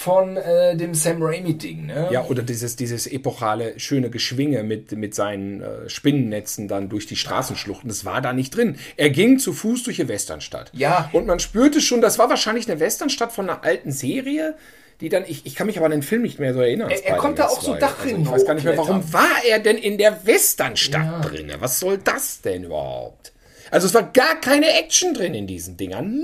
[0.00, 1.84] von äh, dem Sam Raimi-Ding.
[1.84, 2.08] Ne?
[2.10, 7.16] Ja, oder dieses, dieses epochale, schöne Geschwinge mit, mit seinen äh, Spinnennetzen dann durch die
[7.16, 7.86] Straßenschluchten.
[7.86, 8.76] Das war da nicht drin.
[8.96, 10.70] Er ging zu Fuß durch die Westernstadt.
[10.72, 11.10] Ja.
[11.12, 14.54] Und man spürte schon, das war wahrscheinlich eine Westernstadt von einer alten Serie
[15.02, 16.90] die dann, ich, ich kann mich aber an den Film nicht mehr so erinnern.
[16.90, 19.58] Er, er konnte auch so Dachrinnen also Ich weiß gar nicht mehr, warum war er
[19.58, 21.20] denn in der Westernstadt ja.
[21.20, 21.50] drin?
[21.58, 23.29] Was soll das denn überhaupt?
[23.70, 26.22] Also es war gar keine Action drin in diesen Dingern.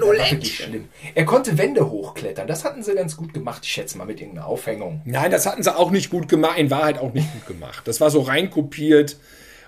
[0.00, 0.88] 0,0 Action.
[1.14, 2.46] Er konnte Wände hochklettern.
[2.46, 5.00] Das hatten sie ganz gut gemacht, ich schätze mal, mit irgendeiner Aufhängung.
[5.04, 6.58] Nein, das hatten sie auch nicht gut gemacht.
[6.58, 7.82] In Wahrheit auch nicht gut gemacht.
[7.86, 9.16] Das war so reinkopiert.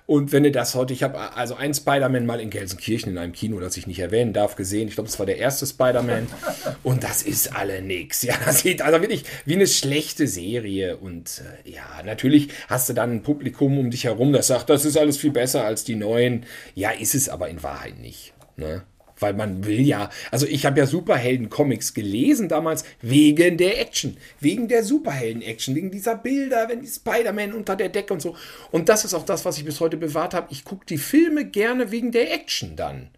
[0.08, 3.34] Und wenn ihr das heute, ich habe also einen Spider-Man mal in Gelsenkirchen in einem
[3.34, 4.88] Kino, das ich nicht erwähnen darf, gesehen.
[4.88, 6.28] Ich glaube, es war der erste Spider-Man.
[6.82, 8.22] und das ist alle nix.
[8.22, 10.96] Ja, das sieht also wirklich wie eine schlechte Serie.
[10.96, 14.86] Und äh, ja, natürlich hast du dann ein Publikum um dich herum, das sagt, das
[14.86, 16.46] ist alles viel besser als die neuen.
[16.74, 18.32] Ja, ist es aber in Wahrheit nicht.
[18.56, 18.84] Ne?
[19.20, 24.68] Weil man will ja, also ich habe ja Superhelden-Comics gelesen damals wegen der Action, wegen
[24.68, 28.36] der Superhelden-Action, wegen dieser Bilder, wenn die Spider-Man unter der Decke und so.
[28.70, 30.48] Und das ist auch das, was ich bis heute bewahrt habe.
[30.50, 33.10] Ich gucke die Filme gerne wegen der Action dann.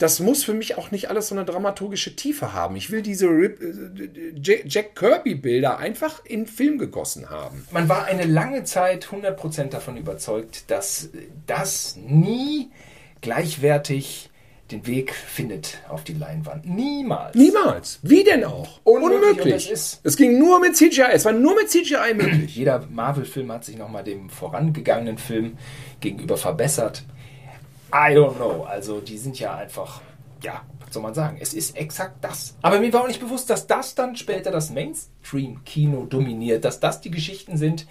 [0.00, 2.74] Das muss für mich auch nicht alles so eine dramaturgische Tiefe haben.
[2.74, 7.66] Ich will diese Rip, äh, Jack Kirby-Bilder einfach in Film gegossen haben.
[7.70, 11.10] Man war eine lange Zeit 100% davon überzeugt, dass
[11.46, 12.70] das nie
[13.20, 14.29] gleichwertig
[14.70, 16.66] den Weg findet auf die Leinwand.
[16.66, 17.34] Niemals.
[17.34, 17.98] Niemals.
[18.02, 18.80] Wie denn auch?
[18.84, 19.70] Unmöglich.
[19.70, 21.10] Es, es, ging nur mit CGI.
[21.12, 22.56] Es war nur mit CGI möglich.
[22.56, 25.58] Jeder Marvel-Film hat sich nochmal dem vorangegangenen Film
[26.00, 27.04] gegenüber verbessert.
[27.92, 28.64] I don't know.
[28.64, 30.00] Also die sind ja einfach,
[30.42, 31.38] ja, was soll man sagen?
[31.40, 32.56] Es ist exakt das.
[32.62, 37.00] Aber mir war auch nicht bewusst, dass das dann später das Mainstream-Kino dominiert, dass das
[37.00, 37.86] die Geschichten sind,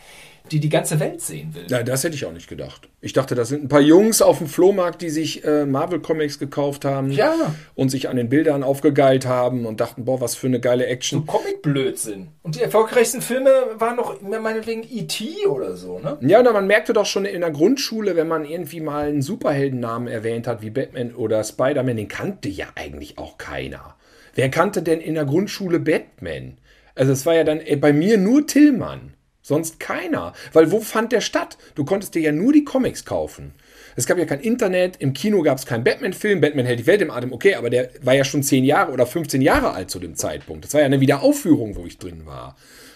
[0.51, 1.65] die die ganze Welt sehen will.
[1.69, 2.89] Ja, das hätte ich auch nicht gedacht.
[3.01, 6.39] Ich dachte, das sind ein paar Jungs auf dem Flohmarkt, die sich äh, Marvel Comics
[6.39, 7.33] gekauft haben ja.
[7.75, 11.19] und sich an den Bildern aufgegeilt haben und dachten, boah, was für eine geile Action.
[11.19, 12.27] So Comic-Blödsinn.
[12.43, 15.47] Und die erfolgreichsten Filme waren noch meinetwegen E.T.
[15.47, 16.17] oder so, ne?
[16.21, 20.07] Ja, und man merkte doch schon in der Grundschule, wenn man irgendwie mal einen Superheldennamen
[20.07, 23.95] erwähnt hat, wie Batman oder Spider-Man, den kannte ja eigentlich auch keiner.
[24.35, 26.57] Wer kannte denn in der Grundschule Batman?
[26.95, 29.13] Also es war ja dann äh, bei mir nur Tillmann.
[29.49, 30.33] Sonst keiner.
[30.53, 31.57] Weil wo fand der statt?
[31.73, 33.55] Du konntest dir ja nur die Comics kaufen.
[33.95, 37.01] Es gab ja kein Internet, im Kino gab es keinen Batman-Film, Batman hält die Welt
[37.01, 39.97] im Atem, okay, aber der war ja schon 10 Jahre oder 15 Jahre alt zu
[39.97, 40.65] dem Zeitpunkt.
[40.65, 42.55] Das war ja eine Wiederaufführung, wo ich drin war.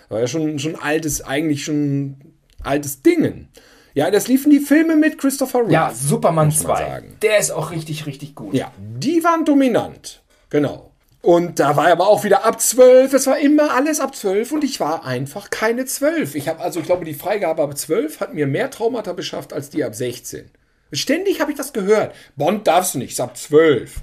[0.09, 2.17] War ja schon, schon altes, eigentlich schon
[2.61, 3.49] altes Dingen.
[3.95, 5.73] Ja, das liefen die Filme mit Christopher Reeve.
[5.73, 7.03] Ja, Superman 2.
[7.23, 8.53] Der ist auch richtig, richtig gut.
[8.53, 10.21] Ja, die waren dominant.
[10.51, 10.92] Genau.
[11.23, 13.13] Und da war aber auch wieder ab 12.
[13.13, 16.35] Es war immer alles ab 12 und ich war einfach keine 12.
[16.35, 19.69] Ich habe also, ich glaube, die Freigabe ab 12 hat mir mehr Traumata beschafft als
[19.69, 20.51] die ab 16.
[20.91, 22.13] Ständig habe ich das gehört.
[22.35, 24.01] Bond darfst du nicht, ist ab 12.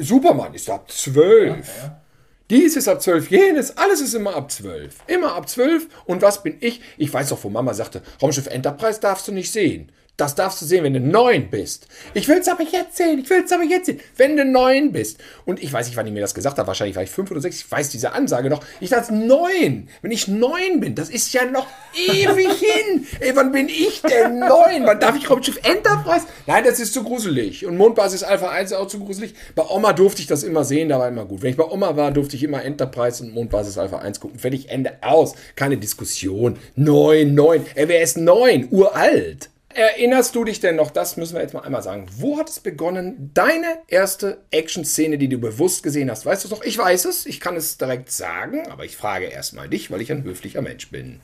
[0.00, 1.48] Superman ist ab 12.
[1.48, 2.02] Ja, ja.
[2.50, 4.96] Dies ist ab 12, jenes, alles ist immer ab 12.
[5.06, 5.86] Immer ab 12.
[6.04, 6.80] Und was bin ich?
[6.98, 9.92] Ich weiß doch, wo Mama sagte, Raumschiff Enterprise darfst du nicht sehen.
[10.18, 11.88] Das darfst du sehen, wenn du neun bist.
[12.12, 13.20] Ich will es aber jetzt sehen.
[13.20, 13.98] Ich will es aber jetzt sehen.
[14.18, 15.18] Wenn du neun bist.
[15.46, 16.66] Und ich weiß nicht, wann ich mir das gesagt habe.
[16.68, 17.60] Wahrscheinlich war ich fünf oder sechs.
[17.60, 18.62] Ich weiß diese Ansage noch.
[18.80, 19.88] Ich dachte neun.
[20.02, 23.06] Wenn ich neun bin, das ist ja noch ewig hin.
[23.20, 24.84] Ey, wann bin ich denn neun?
[24.84, 26.26] Wann darf ich Raumschiff Enterprise?
[26.46, 27.64] Nein, das ist zu gruselig.
[27.64, 29.34] Und Mondbasis Alpha 1 ist auch zu gruselig.
[29.54, 30.90] Bei Oma durfte ich das immer sehen.
[30.90, 31.40] Da war immer gut.
[31.40, 34.38] Wenn ich bei Oma war, durfte ich immer Enterprise und Mondbasis Alpha 1 gucken.
[34.38, 35.34] Fertig, Ende aus.
[35.56, 36.58] Keine Diskussion.
[36.76, 37.64] Neun, neun.
[37.74, 38.68] Ey, wer ist neun?
[38.70, 39.48] Uralt.
[39.74, 42.60] Erinnerst du dich denn noch, das müssen wir jetzt mal einmal sagen, wo hat es
[42.60, 46.26] begonnen, deine erste Action-Szene, die du bewusst gesehen hast?
[46.26, 46.62] Weißt du es noch?
[46.62, 50.12] Ich weiß es, ich kann es direkt sagen, aber ich frage erstmal dich, weil ich
[50.12, 51.20] ein höflicher Mensch bin.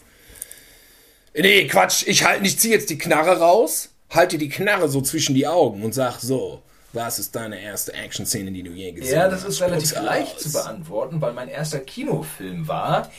[1.35, 5.35] Nee, Quatsch, ich halt, ich zieh jetzt die Knarre raus, halte die Knarre so zwischen
[5.35, 9.25] die Augen und sag so, Was ist deine erste Action-Szene, die du je gesehen hast?
[9.25, 13.11] Ja, das ist relativ leicht zu beantworten, weil mein erster Kinofilm war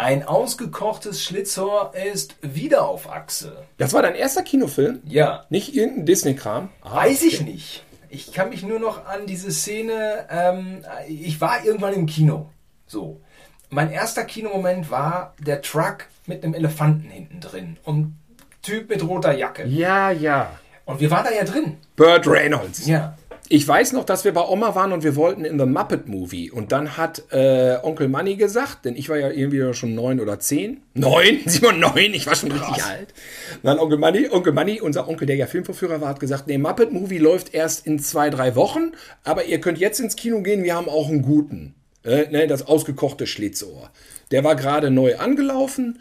[0.00, 3.66] ein ausgekochtes Schlitzohr ist wieder auf Achse.
[3.76, 5.00] Das war dein erster Kinofilm?
[5.04, 6.70] Ja, Nicht irgendein Disney-Kram?
[6.80, 7.50] Ah, weiß ich okay.
[7.50, 7.84] nicht.
[8.08, 10.26] Ich kann mich nur noch an diese Szene.
[10.30, 12.48] Ähm, ich war irgendwann im Kino.
[12.86, 13.20] So.
[13.68, 18.16] Mein erster Kinomoment war der Truck mit einem Elefanten hinten drin und
[18.62, 19.66] Typ mit roter Jacke.
[19.66, 20.58] Ja, ja.
[20.86, 21.76] Und wir waren da ja drin.
[21.96, 22.86] Burt Reynolds.
[22.86, 23.16] Ja.
[23.52, 26.52] Ich weiß noch, dass wir bei Oma waren und wir wollten in The Muppet Movie.
[26.52, 30.38] Und dann hat äh, Onkel Manny gesagt, denn ich war ja irgendwie schon neun oder
[30.38, 30.82] zehn.
[30.94, 31.40] Neun?
[31.46, 32.14] Simon, neun?
[32.14, 33.12] Ich war schon richtig alt.
[33.54, 36.58] Und dann Onkel Manny, Onkel Manny, unser Onkel, der ja Filmvorführer war, hat gesagt, nee,
[36.58, 38.92] Muppet Movie läuft erst in zwei, drei Wochen.
[39.24, 41.74] Aber ihr könnt jetzt ins Kino gehen, wir haben auch einen guten.
[42.04, 43.90] Äh, ne, das ausgekochte Schlitzohr.
[44.30, 45.98] Der war gerade neu angelaufen.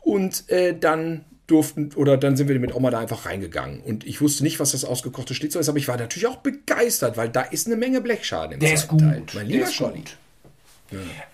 [0.00, 3.80] Und äh, dann durften, oder dann sind wir mit Oma da einfach reingegangen.
[3.80, 7.16] Und ich wusste nicht, was das ausgekochte Schlitzohr ist, aber ich war natürlich auch begeistert,
[7.16, 9.00] weil da ist eine Menge Blechschaden im Der ist gut.
[9.00, 9.08] Teil.
[9.18, 9.98] Mein Der lieber ist Scholli.
[9.98, 10.16] gut.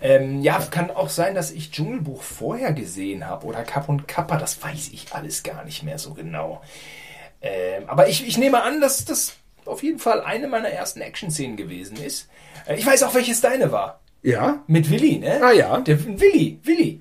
[0.03, 4.37] Ähm, ja, kann auch sein, dass ich Dschungelbuch vorher gesehen habe oder Kapp und Kappa,
[4.37, 6.61] das weiß ich alles gar nicht mehr so genau.
[7.41, 11.57] Ähm, aber ich, ich nehme an, dass das auf jeden Fall eine meiner ersten Action-Szenen
[11.57, 12.29] gewesen ist.
[12.67, 14.01] Äh, ich weiß auch, welches deine war.
[14.23, 14.63] Ja?
[14.67, 15.41] Mit Willi, ne?
[15.43, 15.81] Ah, ja.
[15.81, 17.01] Der Willi, Willi.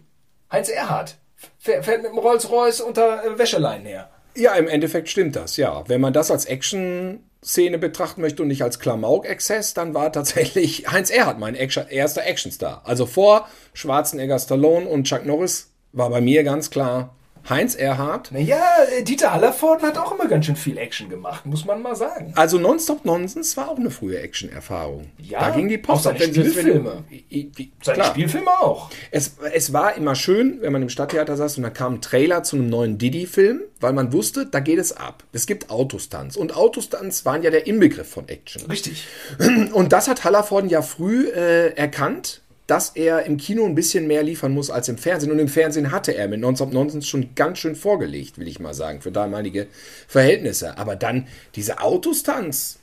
[0.52, 1.18] Heinz Erhardt.
[1.60, 4.10] Fährt, mit dem Rolls-Royce unter äh, Wäscheleinen her.
[4.36, 5.84] Ja, im Endeffekt stimmt das, ja.
[5.88, 11.10] Wenn man das als Action-Szene betrachten möchte und nicht als Klamauk-Exzess, dann war tatsächlich Heinz
[11.10, 12.82] Erhardt mein Action, erster Actionstar.
[12.86, 17.16] Also vor Schwarzenegger, Stallone und Chuck Norris war bei mir ganz klar
[17.50, 18.32] Heinz Erhardt.
[18.32, 18.58] Naja,
[18.98, 22.34] äh, Dieter Hallervorden hat auch immer ganz schön viel Action gemacht, muss man mal sagen.
[22.36, 25.12] Also Nonstop Nonsense war auch eine frühe Action-Erfahrung.
[25.20, 27.04] Ja, da ging die Post seine ab, wenn- Spielfilme.
[27.84, 28.04] Seine.
[28.06, 28.90] Spielfilme auch.
[29.12, 32.44] Es, es war immer schön, wenn man im Stadttheater saß und da kam ein Trailer
[32.44, 35.24] zu einem neuen Diddy-Film, weil man wusste, da geht es ab.
[35.32, 36.38] Es gibt Autostunts.
[36.38, 38.64] Und Autostunts waren ja der Inbegriff von Action.
[38.70, 39.06] Richtig.
[39.74, 44.24] Und das hat Hallervorden ja früh äh, erkannt, dass er im Kino ein bisschen mehr
[44.24, 45.32] liefern muss als im Fernsehen.
[45.32, 48.74] Und im Fernsehen hatte er mit Nonstop Nonsense schon ganz schön vorgelegt, will ich mal
[48.74, 49.68] sagen, für damalige
[50.08, 50.78] Verhältnisse.
[50.78, 52.80] Aber dann diese Autostunts,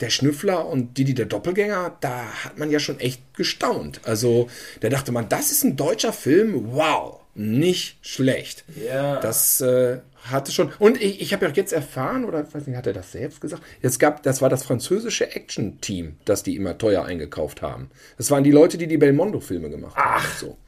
[0.00, 4.00] der Schnüffler und Didi der Doppelgänger, da hat man ja schon echt gestaunt.
[4.04, 4.48] Also
[4.80, 8.64] da dachte man, das ist ein deutscher Film, wow, nicht schlecht.
[8.86, 9.20] Ja.
[9.20, 10.72] Das äh, hatte schon.
[10.78, 13.62] Und ich, ich habe ja jetzt erfahren, oder weiß nicht, hat er das selbst gesagt?
[13.82, 17.90] Es gab, das war das französische Action-Team, das die immer teuer eingekauft haben.
[18.18, 20.22] Das waren die Leute, die die Belmondo-Filme gemacht haben.
[20.22, 20.38] Ach.
[20.38, 20.58] So.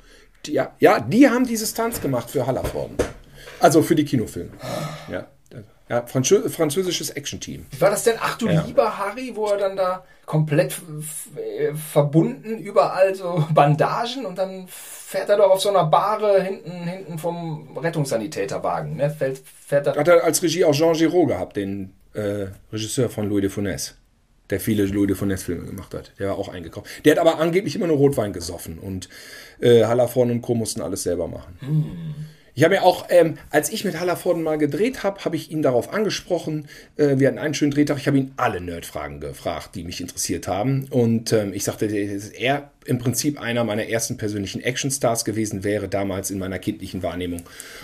[0.47, 2.97] Die, ja, ja, die haben diese Stunts gemacht für Hallervorden.
[3.61, 4.51] Also für die Kinofilme.
[5.11, 5.29] Ja.
[5.93, 7.67] Ja, Franzö französisches Action-Team.
[7.71, 8.15] Wie war das denn?
[8.19, 8.65] Ach du Ja.
[8.67, 10.81] lieber Harry, wo er dann da komplett
[11.37, 16.85] äh, verbunden, überall so Bandagen und dann fährt er doch auf so einer Bahre hinten,
[16.85, 18.97] hinten vom Rettungssanitäterwagen.
[18.97, 19.11] Ne?
[19.11, 23.29] Fährt, fährt er Hat er als Regie auch Jean Giraud gehabt, den äh, Regisseur von
[23.29, 23.93] Louis de Funès,
[24.49, 26.13] der viele Louis de Funès-Filme gemacht hat.
[26.19, 26.87] Der war auch eingekauft.
[27.05, 29.11] Der hat aber angeblich immer nur Rotwein gesoffen und
[29.61, 30.55] äh, Hallervorden und Co.
[30.55, 31.59] mussten alles selber machen.
[32.55, 35.63] Ich habe ja auch, ähm, als ich mit Hallervorden mal gedreht habe, habe ich ihn
[35.63, 36.69] darauf angesprochen.
[36.97, 37.97] Äh, wir hatten einen schönen Drehtag.
[37.99, 40.87] Ich habe ihn alle Nerdfragen gefragt, die mich interessiert haben.
[40.91, 46.31] Und ähm, ich sagte, er im Prinzip einer meiner ersten persönlichen Actionstars gewesen wäre, damals
[46.31, 47.43] in meiner kindlichen Wahrnehmung.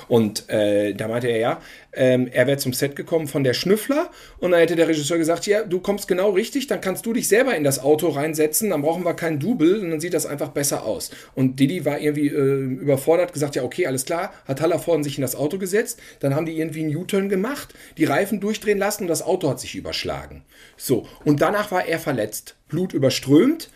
[0.09, 1.61] Und äh, da meinte er, ja,
[1.93, 4.11] ähm, er wäre zum Set gekommen von der Schnüffler.
[4.39, 7.29] Und dann hätte der Regisseur gesagt, ja, du kommst genau richtig, dann kannst du dich
[7.29, 10.49] selber in das Auto reinsetzen, dann brauchen wir kein Double und dann sieht das einfach
[10.49, 11.11] besser aus.
[11.35, 15.23] Und Didi war irgendwie äh, überfordert, gesagt, ja, okay, alles klar, hat Hallervorden sich in
[15.23, 19.09] das Auto gesetzt, dann haben die irgendwie einen U-Turn gemacht, die Reifen durchdrehen lassen und
[19.09, 20.43] das Auto hat sich überschlagen.
[20.77, 23.71] So, und danach war er verletzt, Blut überströmt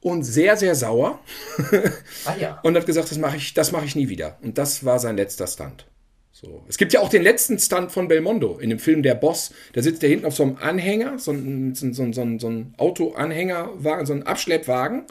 [0.00, 1.20] und sehr, sehr sauer
[2.24, 2.60] Ah ja.
[2.62, 4.38] und hat gesagt, das mache ich, das mache ich nie wieder.
[4.42, 5.86] Und das war sein letzter Stunt.
[6.32, 6.64] So.
[6.68, 9.52] Es gibt ja auch den letzten Stunt von Belmondo in dem Film Der Boss.
[9.74, 12.38] Da sitzt er hinten auf so einem Anhänger, so ein, so ein, so ein, so
[12.38, 15.04] so ein Autoanhängerwagen, so ein Abschleppwagen.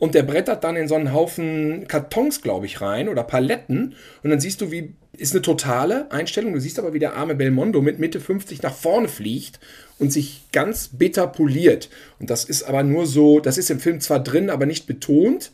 [0.00, 3.94] Und der brettert dann in so einen Haufen Kartons, glaube ich, rein oder Paletten.
[4.24, 6.54] Und dann siehst du, wie ist eine totale Einstellung.
[6.54, 9.60] Du siehst aber, wie der arme Belmondo mit Mitte 50 nach vorne fliegt
[9.98, 11.90] und sich ganz bitter poliert.
[12.18, 15.52] Und das ist aber nur so, das ist im Film zwar drin, aber nicht betont.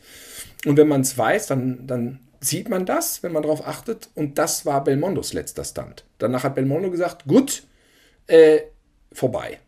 [0.65, 4.09] Und wenn man es weiß, dann, dann sieht man das, wenn man darauf achtet.
[4.15, 6.05] Und das war Belmondos letzter Stunt.
[6.19, 7.63] Danach hat Belmondo gesagt, gut,
[8.27, 8.61] äh,
[9.11, 9.59] vorbei.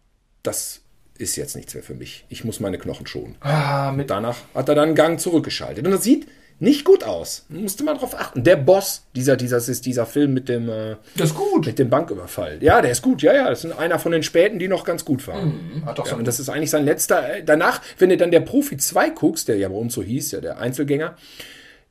[0.42, 0.82] Das
[1.18, 2.26] ist jetzt nichts mehr für mich.
[2.30, 3.36] Ich muss meine Knochen schonen.
[3.42, 5.86] Ah, mit Danach hat er dann einen Gang zurückgeschaltet.
[5.86, 6.28] Und das sieht
[6.62, 7.46] nicht gut aus.
[7.50, 8.44] Musste man darauf achten.
[8.44, 11.66] Der Boss, dieser, dieser, ist dieser Film mit dem, äh, das ist gut.
[11.66, 12.60] mit dem Banküberfall.
[12.62, 13.22] Ja, der ist gut.
[13.22, 15.82] Ja, ja, das ist einer von den späten, die noch ganz gut waren.
[15.86, 17.38] Hat doch Ja, so und das ist eigentlich sein letzter.
[17.38, 20.32] äh, Danach, wenn du dann der Profi 2 guckst, der ja bei uns so hieß,
[20.32, 21.16] ja, der Einzelgänger,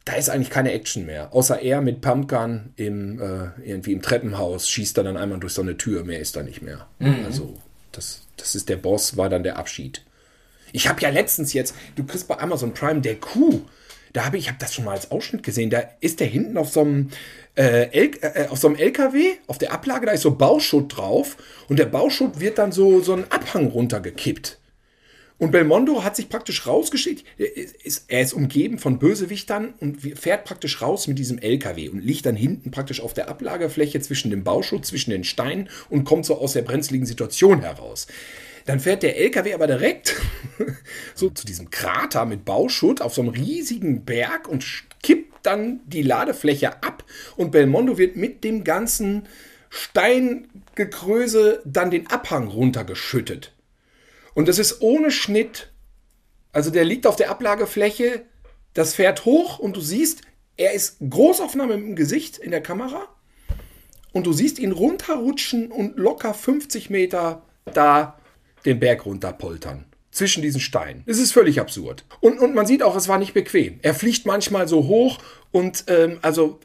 [0.04, 1.34] da ist eigentlich keine Action mehr.
[1.34, 5.62] Außer er mit Pumpgun im, äh, irgendwie im Treppenhaus schießt er dann einmal durch so
[5.62, 6.04] eine Tür.
[6.04, 6.86] Mehr ist da nicht mehr.
[7.26, 7.54] Also,
[7.92, 10.02] Das, das ist der Boss, war dann der Abschied.
[10.72, 13.62] Ich habe ja letztens jetzt, du kriegst bei Amazon Prime der Kuh.
[14.12, 15.70] Da habe ich, ich habe das schon mal als Ausschnitt gesehen.
[15.70, 17.10] Da ist der hinten auf so einem
[17.56, 21.36] äh, äh, auf so einem LKW, auf der Ablage, da ist so Bauschutt drauf
[21.68, 24.60] und der Bauschutt wird dann so so ein Abhang runtergekippt.
[25.40, 27.24] Und Belmondo hat sich praktisch rausgeschickt.
[27.38, 32.04] Er ist, er ist umgeben von Bösewichtern und fährt praktisch raus mit diesem LKW und
[32.04, 36.26] liegt dann hinten praktisch auf der Ablagerfläche zwischen dem Bauschutt, zwischen den Steinen und kommt
[36.26, 38.06] so aus der brenzligen Situation heraus.
[38.70, 40.14] Dann fährt der LKW aber direkt
[41.16, 44.64] so zu diesem Krater mit Bauschutt auf so einem riesigen Berg und
[45.02, 47.02] kippt dann die Ladefläche ab
[47.36, 49.26] und Belmondo wird mit dem ganzen
[49.70, 53.52] Steingekröse dann den Abhang runtergeschüttet.
[54.34, 55.72] Und das ist ohne Schnitt.
[56.52, 58.22] Also der liegt auf der Ablagefläche,
[58.72, 60.22] das fährt hoch und du siehst,
[60.56, 63.08] er ist Großaufnahme im Gesicht in der Kamera.
[64.12, 67.42] Und du siehst ihn runterrutschen und locker 50 Meter
[67.74, 68.19] da
[68.64, 69.84] den Berg runterpoltern.
[70.10, 71.04] Zwischen diesen Steinen.
[71.06, 72.04] Es ist völlig absurd.
[72.20, 73.78] Und, und man sieht auch, es war nicht bequem.
[73.82, 75.18] Er fliegt manchmal so hoch
[75.52, 76.58] und ähm, also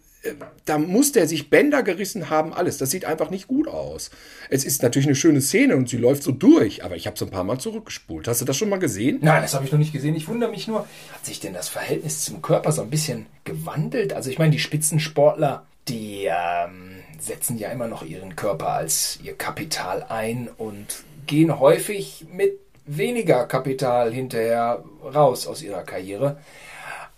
[0.65, 2.77] da muss der sich Bänder gerissen haben, alles.
[2.77, 4.09] Das sieht einfach nicht gut aus.
[4.49, 7.21] Es ist natürlich eine schöne Szene und sie läuft so durch, aber ich habe es
[7.21, 8.27] ein paar Mal zurückgespult.
[8.27, 9.19] Hast du das schon mal gesehen?
[9.21, 10.15] Nein, das habe ich noch nicht gesehen.
[10.15, 14.13] Ich wundere mich nur, hat sich denn das Verhältnis zum Körper so ein bisschen gewandelt?
[14.13, 19.35] Also ich meine, die Spitzensportler, die ähm, setzen ja immer noch ihren Körper als ihr
[19.35, 26.37] Kapital ein und gehen häufig mit weniger Kapital hinterher raus aus ihrer Karriere.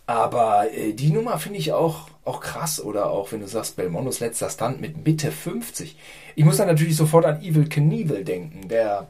[0.06, 2.82] Aber äh, die Nummer finde ich auch, auch krass.
[2.82, 5.98] Oder auch, wenn du sagst, Belmondos letzter Stand mit Mitte 50.
[6.36, 9.08] Ich muss dann natürlich sofort an Evil Knievel denken, der,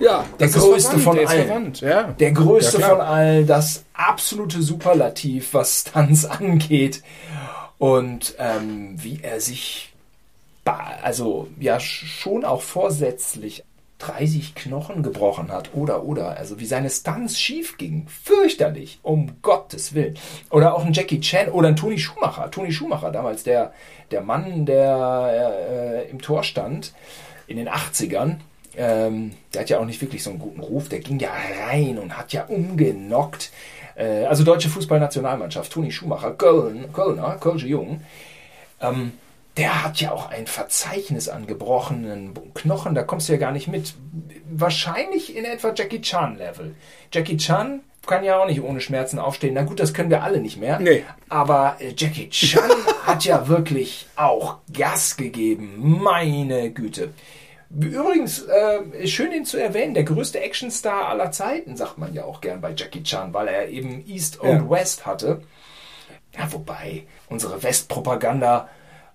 [0.00, 1.72] ja, der größte von der allen.
[1.74, 2.14] Ja.
[2.18, 7.02] Der größte ja, von allen, das absolute Superlativ, was Stunts angeht.
[7.78, 9.92] Und ähm, wie er sich,
[10.64, 13.62] also ja, schon auch vorsätzlich
[13.98, 15.74] 30 Knochen gebrochen hat.
[15.74, 16.36] Oder oder.
[16.36, 18.06] Also wie seine Stunts schief gingen.
[18.08, 19.00] Fürchterlich.
[19.02, 20.18] Um Gottes Willen.
[20.50, 22.50] Oder auch ein Jackie Chan oder ein Tony Schumacher.
[22.50, 23.72] Tony Schumacher damals der
[24.10, 26.92] der Mann der äh, im Tor stand
[27.46, 28.36] in den 80ern
[28.76, 30.88] ähm, der hat ja auch nicht wirklich so einen guten Ruf.
[30.88, 31.30] Der ging ja
[31.68, 33.52] rein und hat ja umgenockt.
[33.94, 35.72] Äh, also deutsche Fußballnationalmannschaft.
[35.72, 38.00] Tony Schumacher Köln Kölner Kölsche Jung
[38.80, 39.12] ähm,
[39.56, 43.68] der hat ja auch ein Verzeichnis an gebrochenen Knochen, da kommst du ja gar nicht
[43.68, 43.94] mit.
[44.50, 46.74] Wahrscheinlich in etwa Jackie Chan-Level.
[47.12, 49.54] Jackie Chan kann ja auch nicht ohne Schmerzen aufstehen.
[49.54, 50.78] Na gut, das können wir alle nicht mehr.
[50.78, 51.04] Nee.
[51.28, 52.68] Aber äh, Jackie Chan
[53.06, 56.00] hat ja wirklich auch Gas gegeben.
[56.02, 57.14] Meine Güte.
[57.70, 62.40] Übrigens, äh, schön ihn zu erwähnen, der größte Actionstar aller Zeiten, sagt man ja auch
[62.40, 64.70] gern bei Jackie Chan, weil er eben East und ja.
[64.70, 65.42] West hatte.
[66.36, 68.68] Ja, wobei unsere Westpropaganda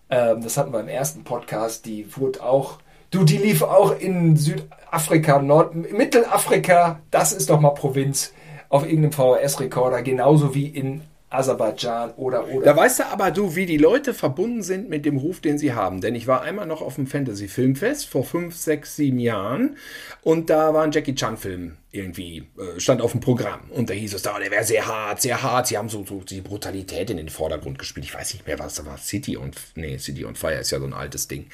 [0.09, 2.79] ähm, das hatten wir im ersten Podcast, die wurde auch,
[3.11, 8.33] du, die lief auch in Südafrika, Nord, Mittelafrika, das ist doch mal Provinz,
[8.69, 12.65] auf irgendeinem VHS-Rekorder, genauso wie in Aserbaidschan oder oder.
[12.65, 15.73] Da weißt du aber du, wie die Leute verbunden sind mit dem Ruf, den sie
[15.73, 16.01] haben.
[16.01, 19.77] Denn ich war einmal noch auf dem Fantasy Filmfest vor fünf, sechs, sieben Jahren
[20.23, 23.95] und da war ein Jackie Chan Film irgendwie äh, stand auf dem Programm und da
[23.95, 25.67] hieß es, da, der wäre sehr hart, sehr hart.
[25.67, 28.05] Sie haben so, so die Brutalität in den Vordergrund gespielt.
[28.05, 28.99] Ich weiß nicht mehr, was da war.
[28.99, 31.47] City und nee, City on Fire ist ja so ein altes Ding.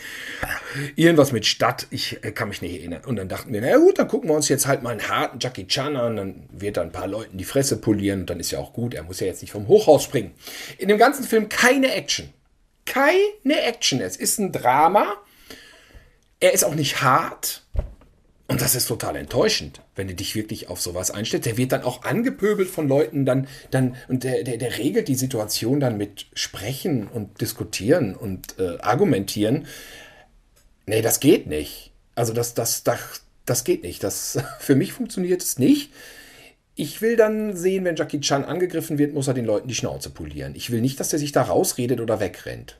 [0.97, 3.05] Irgendwas mit Stadt, ich äh, kann mich nicht erinnern.
[3.05, 5.39] Und dann dachten wir, na gut, dann gucken wir uns jetzt halt mal einen harten
[5.39, 6.17] Jackie Chan an.
[6.17, 8.93] Dann wird da ein paar Leuten die Fresse polieren und dann ist ja auch gut.
[8.93, 10.33] Er muss ja jetzt nicht vom Hochhaus springen.
[10.77, 12.33] In dem ganzen Film keine Action.
[12.83, 14.01] Keine Action.
[14.01, 15.15] Es ist ein Drama.
[16.41, 17.63] Er ist auch nicht hart.
[18.47, 21.47] Und das ist total enttäuschend, wenn du dich wirklich auf sowas einstellst.
[21.47, 25.15] Der wird dann auch angepöbelt von Leuten, dann, dann, und der, der, der regelt die
[25.15, 29.65] Situation dann mit Sprechen und Diskutieren und äh, Argumentieren.
[30.86, 31.91] Nee, das geht nicht.
[32.13, 34.03] Also das, das, das, das geht nicht.
[34.03, 35.91] Das, für mich funktioniert es nicht.
[36.75, 40.12] Ich will dann sehen, wenn Jackie Chan angegriffen wird, muss er den Leuten die Schnauze
[40.12, 40.53] polieren.
[40.55, 42.78] Ich will nicht, dass er sich da rausredet oder wegrennt.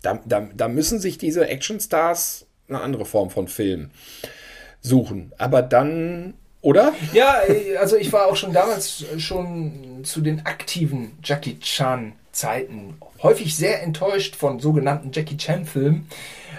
[0.00, 3.90] Da, da, da müssen sich diese Actionstars eine andere Form von Film
[4.84, 5.32] suchen.
[5.38, 6.92] Aber dann, oder?
[7.12, 7.36] Ja,
[7.80, 13.82] also ich war auch schon damals schon zu den aktiven Jackie Chan Zeiten häufig sehr
[13.82, 16.08] enttäuscht von sogenannten Jackie Chan Filmen.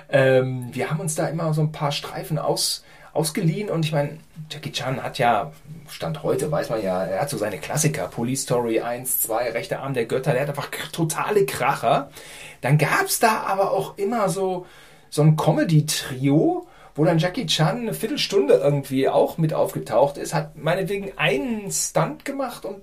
[0.09, 4.17] Ähm, wir haben uns da immer so ein paar Streifen aus, ausgeliehen und ich meine,
[4.49, 5.51] Jackie Chan hat ja,
[5.89, 9.81] Stand heute weiß man ja, er hat so seine Klassiker, Police Story 1, 2, Rechter
[9.81, 12.09] Arm der Götter, der hat einfach totale Kracher.
[12.61, 14.65] Dann gab es da aber auch immer so,
[15.09, 20.55] so ein Comedy-Trio, wo dann Jackie Chan eine Viertelstunde irgendwie auch mit aufgetaucht ist, hat
[20.55, 22.81] meinetwegen einen Stunt gemacht und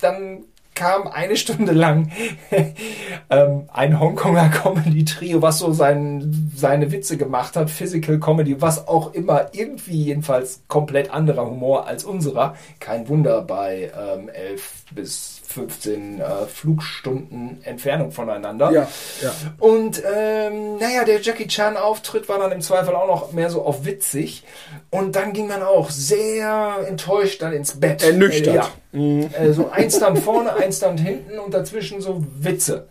[0.00, 0.44] dann
[0.78, 2.12] kam eine Stunde lang
[3.30, 9.12] ähm, ein Hongkonger Comedy-Trio, was so sein, seine Witze gemacht hat, Physical Comedy, was auch
[9.12, 12.54] immer, irgendwie jedenfalls komplett anderer Humor als unserer.
[12.78, 18.70] Kein Wunder bei ähm, 11 bis 15 äh, Flugstunden Entfernung voneinander.
[18.70, 18.88] Ja,
[19.22, 19.32] ja.
[19.58, 23.84] Und ähm, naja, der Jackie Chan-Auftritt war dann im Zweifel auch noch mehr so auf
[23.84, 24.44] witzig.
[24.90, 28.02] Und dann ging man auch sehr enttäuscht dann ins Bett.
[28.02, 28.54] Ernüchtert.
[28.54, 28.68] Äh, ja.
[28.92, 29.30] Mhm.
[29.32, 32.88] Äh, so ein Stand vorne, ein Stand hinten und dazwischen so Witze.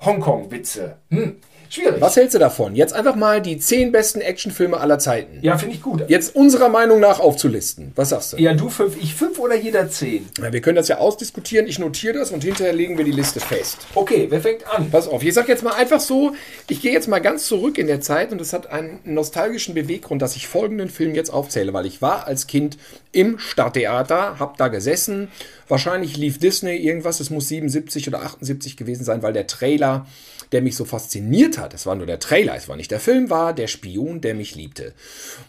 [0.00, 0.96] Hongkong-Witze.
[1.10, 1.36] Hm.
[1.72, 2.00] Schwierig.
[2.00, 2.74] Was hältst du davon?
[2.74, 5.38] Jetzt einfach mal die zehn besten Actionfilme aller Zeiten.
[5.40, 6.02] Ja, finde ich gut.
[6.08, 7.92] Jetzt unserer Meinung nach aufzulisten.
[7.94, 8.38] Was sagst du?
[8.38, 10.28] Ja, du fünf, ich fünf oder jeder zehn?
[10.42, 11.68] Ja, wir können das ja ausdiskutieren.
[11.68, 13.86] Ich notiere das und hinterher legen wir die Liste fest.
[13.94, 14.90] Okay, wer fängt an?
[14.90, 16.32] Pass auf, ich sag jetzt mal einfach so,
[16.68, 20.22] ich gehe jetzt mal ganz zurück in der Zeit und es hat einen nostalgischen Beweggrund,
[20.22, 22.78] dass ich folgenden Film jetzt aufzähle, weil ich war als Kind
[23.12, 25.28] im Stadttheater, hab da gesessen.
[25.68, 30.06] Wahrscheinlich lief Disney irgendwas, es muss 77 oder 78 gewesen sein, weil der Trailer
[30.52, 33.30] der mich so fasziniert hat, es war nur der Trailer, es war nicht der Film,
[33.30, 34.94] war der Spion, der mich liebte.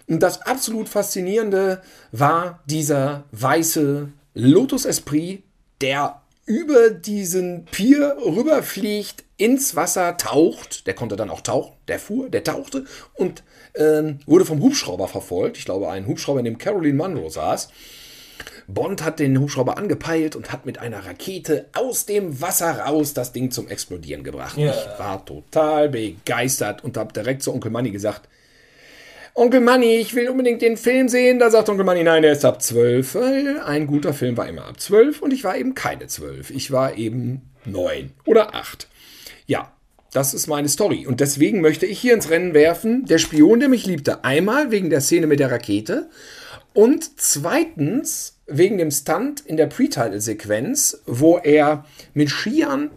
[0.08, 1.82] Und das absolut Faszinierende
[2.12, 5.44] war dieser weiße Lotus Esprit,
[5.82, 10.86] der über diesen Pier rüberfliegt, ins Wasser taucht.
[10.86, 11.74] Der konnte dann auch tauchen.
[11.88, 12.86] Der fuhr, der tauchte
[13.16, 13.44] und
[13.74, 15.58] ähm, wurde vom Hubschrauber verfolgt.
[15.58, 17.70] Ich glaube, ein Hubschrauber, in dem Caroline Monroe saß.
[18.74, 23.34] Bond hat den Hubschrauber angepeilt und hat mit einer Rakete aus dem Wasser raus das
[23.34, 24.58] Ding zum Explodieren gebracht.
[24.58, 24.72] Ja.
[24.72, 28.28] Ich war total begeistert und habe direkt zu Onkel Manny gesagt,
[29.34, 31.40] Onkel Manny, ich will unbedingt den Film sehen.
[31.40, 33.16] Da sagt Onkel Manny, nein, der ist ab 12.
[33.16, 36.52] Weil ein guter Film war immer ab 12 und ich war eben keine 12.
[36.52, 38.88] Ich war eben 9 oder 8.
[39.46, 39.72] Ja,
[40.12, 41.08] das ist meine Story.
[41.08, 44.26] Und deswegen möchte ich hier ins Rennen werfen, der Spion, der mich liebte.
[44.26, 46.10] Einmal wegen der Szene mit der Rakete
[46.74, 52.92] und zweitens wegen dem Stunt in der Pre-Title-Sequenz, wo er mit Skiern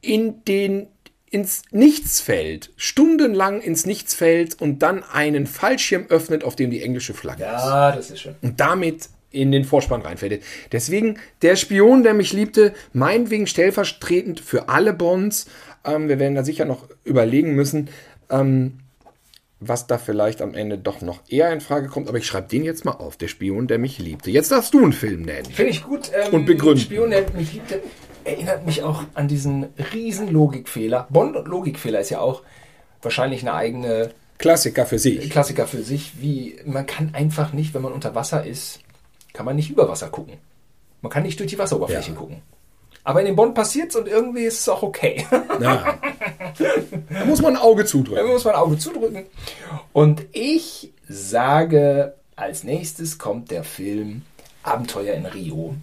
[0.00, 0.88] in den
[1.30, 6.80] ins Nichts fällt, stundenlang ins Nichts fällt und dann einen Fallschirm öffnet, auf dem die
[6.80, 7.50] englische Flagge ist.
[7.50, 8.36] Ja, das ist schön.
[8.40, 10.44] Und damit in den Vorspann reinfällt.
[10.70, 15.46] Deswegen der Spion, der mich liebte, meinetwegen stellvertretend für alle Bonds.
[15.84, 17.88] Ähm, wir werden da sicher noch überlegen müssen,
[18.30, 18.78] ähm,
[19.68, 22.08] was da vielleicht am Ende doch noch eher in Frage kommt.
[22.08, 24.30] Aber ich schreibe den jetzt mal auf, der Spion, der mich liebte.
[24.30, 25.46] Jetzt darfst du einen Film nennen.
[25.46, 26.10] Finde ich gut.
[26.14, 26.80] Ähm, Und begründen.
[26.80, 27.80] Spion, der mich liebte,
[28.24, 31.06] erinnert mich auch an diesen riesen Logikfehler.
[31.10, 32.42] Bond und Logikfehler ist ja auch
[33.02, 35.30] wahrscheinlich eine eigene Klassiker für sich.
[35.30, 36.12] Klassiker für sich.
[36.20, 38.80] Wie man kann einfach nicht, wenn man unter Wasser ist,
[39.32, 40.34] kann man nicht über Wasser gucken.
[41.02, 42.16] Man kann nicht durch die Wasseroberfläche Ja.
[42.16, 42.42] gucken.
[43.04, 45.26] Aber in dem Bond passiert's und irgendwie ist es auch okay.
[45.60, 45.98] Ja.
[47.10, 48.26] da muss man ein Auge Da zudrücken.
[48.26, 49.26] muss man ein Auge zudrücken.
[49.92, 54.22] Und ich sage, als nächstes kommt der Film
[54.62, 55.74] Abenteuer in Rio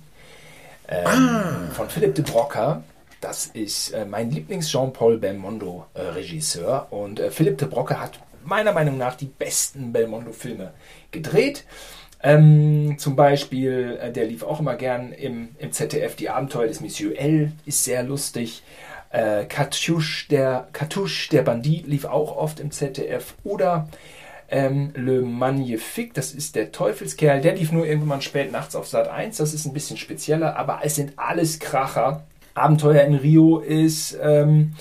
[0.88, 2.84] ähm, von Philipp de Broca.
[3.22, 6.88] Das ist äh, mein Lieblings-Jean-Paul Belmondo-Regisseur.
[6.90, 10.74] Und äh, Philipp de Broca hat meiner Meinung nach die besten Belmondo-Filme
[11.12, 11.66] gedreht.
[12.24, 16.82] Ähm, zum Beispiel, äh, der lief auch immer gern im, im ZDF, Die Abenteuer des
[16.82, 17.52] Monsieur L.
[17.66, 18.64] ist sehr lustig.
[19.10, 23.34] Äh, Cartouche, der, Cartouche, der Bandit, lief auch oft im ZDF.
[23.44, 23.90] Oder
[24.50, 29.08] ähm, Le Magnifique, das ist der Teufelskerl, der lief nur irgendwann spät nachts auf Sat
[29.08, 29.38] 1.
[29.38, 32.24] Das ist ein bisschen spezieller, aber es sind alles Kracher.
[32.54, 34.74] Abenteuer in Rio ist ähm,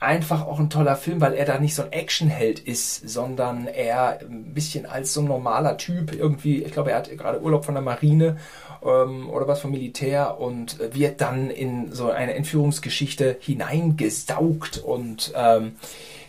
[0.00, 4.20] einfach auch ein toller Film, weil er da nicht so ein Actionheld ist, sondern er
[4.20, 7.74] ein bisschen als so ein normaler Typ irgendwie, ich glaube, er hat gerade Urlaub von
[7.74, 8.38] der Marine
[8.82, 15.76] ähm, oder was vom Militär und wird dann in so eine Entführungsgeschichte hineingesaugt und ähm,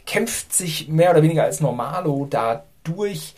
[0.05, 3.35] kämpft sich mehr oder weniger als Normalo da durch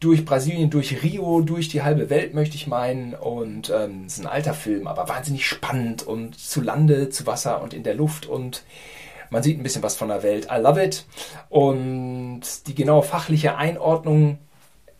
[0.00, 3.14] durch Brasilien, durch Rio, durch die halbe Welt, möchte ich meinen.
[3.14, 7.60] Und ähm, es ist ein alter Film, aber wahnsinnig spannend und zu Lande, zu Wasser
[7.60, 8.62] und in der Luft und
[9.30, 10.48] man sieht ein bisschen was von der Welt.
[10.50, 11.04] I love it.
[11.48, 14.38] Und die genaue fachliche Einordnung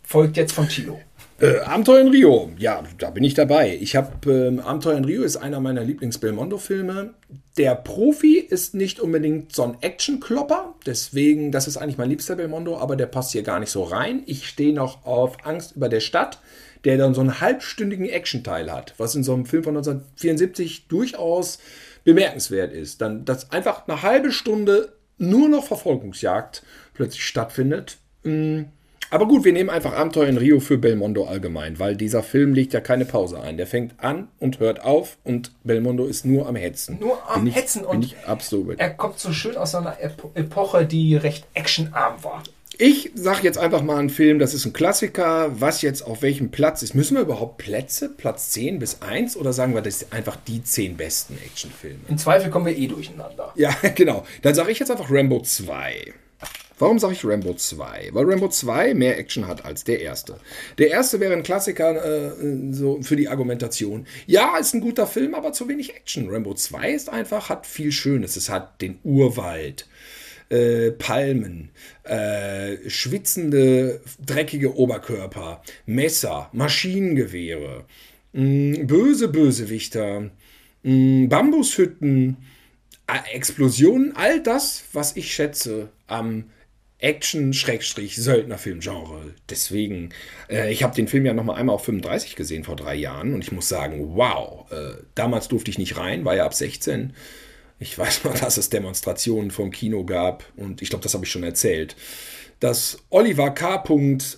[0.02, 0.98] folgt jetzt von Chilo.
[1.40, 3.78] Äh, Abenteuer in Rio, ja, da bin ich dabei.
[3.80, 7.14] Ich habe ähm, Abenteuer in Rio ist einer meiner Lieblings-Belmondo-Filme.
[7.56, 12.76] Der Profi ist nicht unbedingt so ein Action-Klopper, deswegen, das ist eigentlich mein liebster Belmondo,
[12.78, 14.24] aber der passt hier gar nicht so rein.
[14.26, 16.40] Ich stehe noch auf Angst über der Stadt,
[16.84, 21.60] der dann so einen halbstündigen Action-Teil hat, was in so einem Film von 1974 durchaus
[22.08, 23.02] bemerkenswert ist.
[23.02, 26.62] Dann, dass einfach eine halbe Stunde nur noch Verfolgungsjagd
[26.94, 27.98] plötzlich stattfindet.
[28.22, 28.62] Mm,
[29.10, 32.72] aber gut, wir nehmen einfach Abenteuer in Rio für Belmondo allgemein, weil dieser Film legt
[32.72, 33.58] ja keine Pause ein.
[33.58, 36.98] Der fängt an und hört auf und Belmondo ist nur am Hetzen.
[36.98, 38.80] Nur am bin ich, Hetzen bin und ich absolut.
[38.80, 42.42] er kommt so schön aus einer Epo Epoche, die recht actionarm war.
[42.80, 46.52] Ich sag jetzt einfach mal einen Film, das ist ein Klassiker, was jetzt auf welchem
[46.52, 46.94] Platz ist.
[46.94, 50.62] Müssen wir überhaupt Plätze, Platz 10 bis 1 oder sagen wir, das sind einfach die
[50.62, 51.98] 10 besten Actionfilme?
[52.06, 53.52] Im Zweifel kommen wir eh durcheinander.
[53.56, 54.24] Ja, genau.
[54.42, 56.14] Dann sage ich jetzt einfach Rambo 2.
[56.78, 58.10] Warum sage ich Rambo 2?
[58.12, 60.38] Weil Rambo 2 mehr Action hat als der erste.
[60.78, 62.32] Der erste wäre ein Klassiker äh,
[62.70, 64.06] so für die Argumentation.
[64.26, 66.30] Ja, ist ein guter Film, aber zu wenig Action.
[66.30, 68.36] Rambo 2 ist einfach, hat viel Schönes.
[68.36, 69.88] Es hat den Urwald
[70.50, 71.70] äh, Palmen,
[72.04, 77.84] äh, schwitzende, dreckige Oberkörper, Messer, Maschinengewehre,
[78.32, 80.30] mh, mm, böse Bösewichter,
[80.82, 82.36] mh, mm, Bambushütten,
[83.06, 86.44] äh, Explosionen, all das, was ich schätze am
[87.00, 89.34] Action-Söldnerfilm-Genre.
[89.48, 90.10] Deswegen,
[90.50, 93.34] äh, ich habe den Film ja noch mal einmal auf 35 gesehen vor drei Jahren
[93.34, 97.12] und ich muss sagen, wow, äh, damals durfte ich nicht rein, war ja ab 16.
[97.78, 101.30] Ich weiß noch, dass es Demonstrationen vom Kino gab und ich glaube, das habe ich
[101.30, 101.96] schon erzählt,
[102.60, 103.84] dass Oliver K.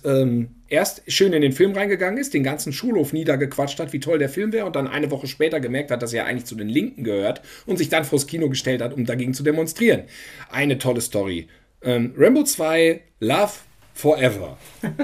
[0.05, 4.19] Ähm, erst schön in den Film reingegangen ist, den ganzen Schulhof niedergequatscht hat, wie toll
[4.19, 6.69] der Film wäre und dann eine Woche später gemerkt hat, dass er eigentlich zu den
[6.69, 10.03] Linken gehört und sich dann vors Kino gestellt hat, um dagegen zu demonstrieren.
[10.49, 11.47] Eine tolle Story.
[11.81, 13.53] Ähm, Rambo 2, Love
[13.93, 14.57] Forever.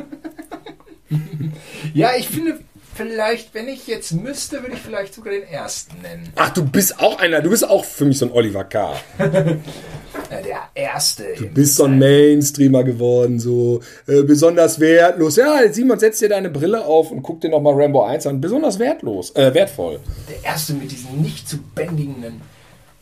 [1.94, 2.60] ja, ich finde,
[2.98, 6.34] vielleicht, wenn ich jetzt müsste, würde ich vielleicht sogar den ersten nennen.
[6.36, 8.95] Ach, du bist auch einer, du bist auch für mich so ein Oliver K.
[9.20, 9.62] der
[10.74, 11.24] erste.
[11.38, 15.36] Du bist so ein Mainstreamer geworden, so äh, besonders wertlos.
[15.36, 18.41] Ja, Simon, setz dir deine Brille auf und guck dir nochmal Rambo 1 an.
[18.41, 20.00] Besonders wertlos, äh, wertvoll.
[20.28, 22.41] Der erste mit diesen nicht zu bändigenden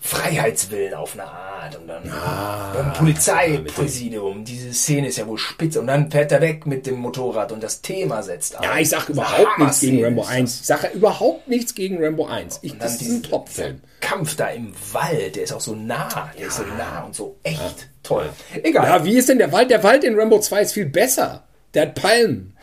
[0.06, 4.45] Freiheitswillen auf eine Art und dann ah, beim Polizeipräsidium.
[4.45, 7.64] Diese Szene ist ja wohl spitze und dann fährt er weg mit dem Motorrad und
[7.64, 8.64] das Thema setzt auf.
[8.64, 10.60] Ja, ich sag überhaupt nichts gegen Rambo 1.
[10.62, 12.60] Ich sage überhaupt nichts gegen Rambo 1.
[12.62, 13.82] Ich, das ist ein Top-Film.
[13.99, 16.47] Kampf da im Wald, der ist auch so nah, der ja.
[16.47, 17.74] ist so nah und so echt ja.
[18.03, 18.30] toll.
[18.62, 18.86] Egal.
[18.86, 19.72] Ja, wie ist denn der Wald?
[19.72, 21.47] Der Wald in Rambo 2 ist viel besser.
[21.74, 22.56] Der hat Palmen.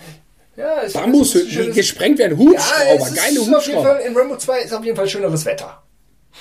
[0.56, 3.82] Ja, Bambushütten, die gesprengt werden, Hubschrauber, ja, geile Hubschrauber.
[3.82, 5.81] Fall, in Rambo 2 ist auf jeden Fall schöneres Wetter.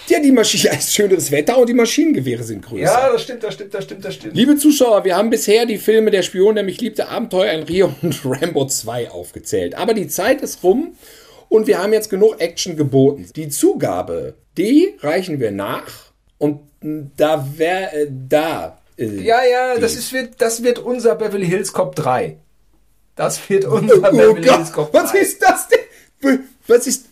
[0.08, 2.84] Ja, die Maschine ist schöneres Wetter und die Maschinengewehre sind größer.
[2.84, 4.36] Ja, das stimmt, das stimmt, das stimmt, das stimmt.
[4.36, 7.94] Liebe Zuschauer, wir haben bisher die Filme Der Spion, der mich liebte, Abenteuer in Rio
[8.02, 9.76] und Rambo 2 aufgezählt.
[9.76, 10.96] Aber die Zeit ist rum
[11.50, 13.28] und wir haben jetzt genug Action geboten.
[13.36, 18.80] Die Zugabe, die reichen wir nach und da wäre äh, da.
[18.98, 22.38] Äh, ja, ja, das, ist, wird, das wird unser Beverly Hills Cop 3.
[23.16, 25.04] Das wird unser oh, Beverly Gott, Hills Cop 3.
[25.04, 26.39] Was ist das denn?
[26.68, 27.11] Was ist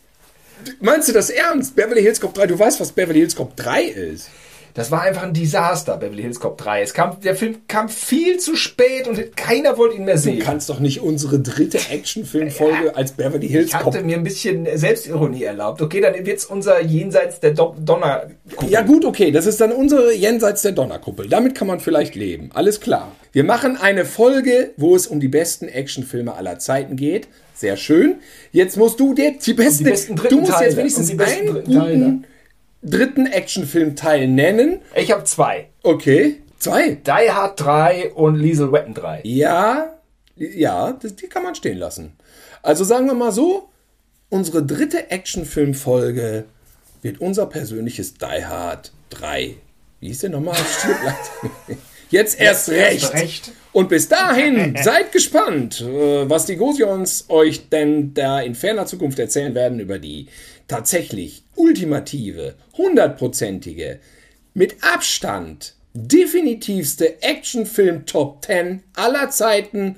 [0.79, 1.75] Meinst du das ernst?
[1.75, 4.29] Beverly Hills Cop 3, du weißt, was Beverly Hills Cop 3 ist.
[4.73, 6.81] Das war einfach ein Desaster, Beverly Hills Cop 3.
[6.81, 10.39] Es kam, der Film kam viel zu spät und keiner wollte ihn mehr sehen.
[10.39, 13.81] Du kannst doch nicht unsere dritte Actionfilmfolge ja, als Beverly Hills Cop.
[13.81, 15.81] Ich hatte mir ein bisschen Selbstironie erlaubt.
[15.81, 18.69] Okay, dann wird's unser Jenseits der Do Donnerkuppel.
[18.69, 21.27] Ja gut, okay, das ist dann unsere Jenseits der Donnerkuppel.
[21.27, 22.49] Damit kann man vielleicht leben.
[22.53, 23.11] Alles klar.
[23.31, 27.27] Wir machen eine Folge, wo es um die besten Actionfilme aller Zeiten geht.
[27.53, 28.15] Sehr schön.
[28.51, 32.19] Jetzt musst du dir die besten, die besten du musst jetzt wenigstens einen guten Teile.
[32.81, 34.81] Dritten Actionfilm-Teil nennen.
[34.95, 35.69] Ich habe zwei.
[35.83, 36.41] Okay.
[36.59, 36.95] Zwei?
[36.95, 39.21] Die Hard 3 und Liesel Wetten 3.
[39.23, 39.97] Ja,
[40.35, 42.13] ja, das, die kann man stehen lassen.
[42.61, 43.69] Also sagen wir mal so,
[44.29, 46.45] unsere dritte Actionfilm-Folge
[47.01, 49.55] wird unser persönliches Die Hard 3.
[50.01, 50.57] Wie ist denn nochmal?
[52.09, 53.03] Jetzt erst recht.
[53.03, 53.51] erst recht.
[53.71, 59.19] Und bis dahin, seid gespannt, äh, was die Gosions euch denn da in ferner Zukunft
[59.19, 60.27] erzählen werden über die
[60.67, 63.99] tatsächlich ultimative, hundertprozentige,
[64.53, 69.97] mit Abstand definitivste Actionfilm Top 10 aller Zeiten.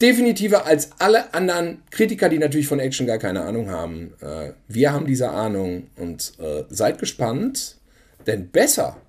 [0.00, 4.12] Definitiver als alle anderen Kritiker, die natürlich von Action gar keine Ahnung haben.
[4.20, 7.76] Äh, wir haben diese Ahnung und äh, seid gespannt,
[8.26, 9.00] denn besser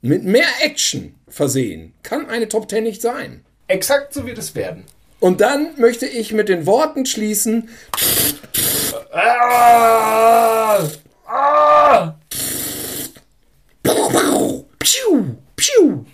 [0.00, 3.44] mit mehr Action versehen kann eine Top 10 nicht sein.
[3.66, 4.84] Exakt so wird es werden.
[5.20, 7.68] Und dann möchte ich mit den Worten schließen.
[9.14, 10.88] Ah!
[11.28, 12.14] Ah!
[14.78, 16.06] Piu, piu.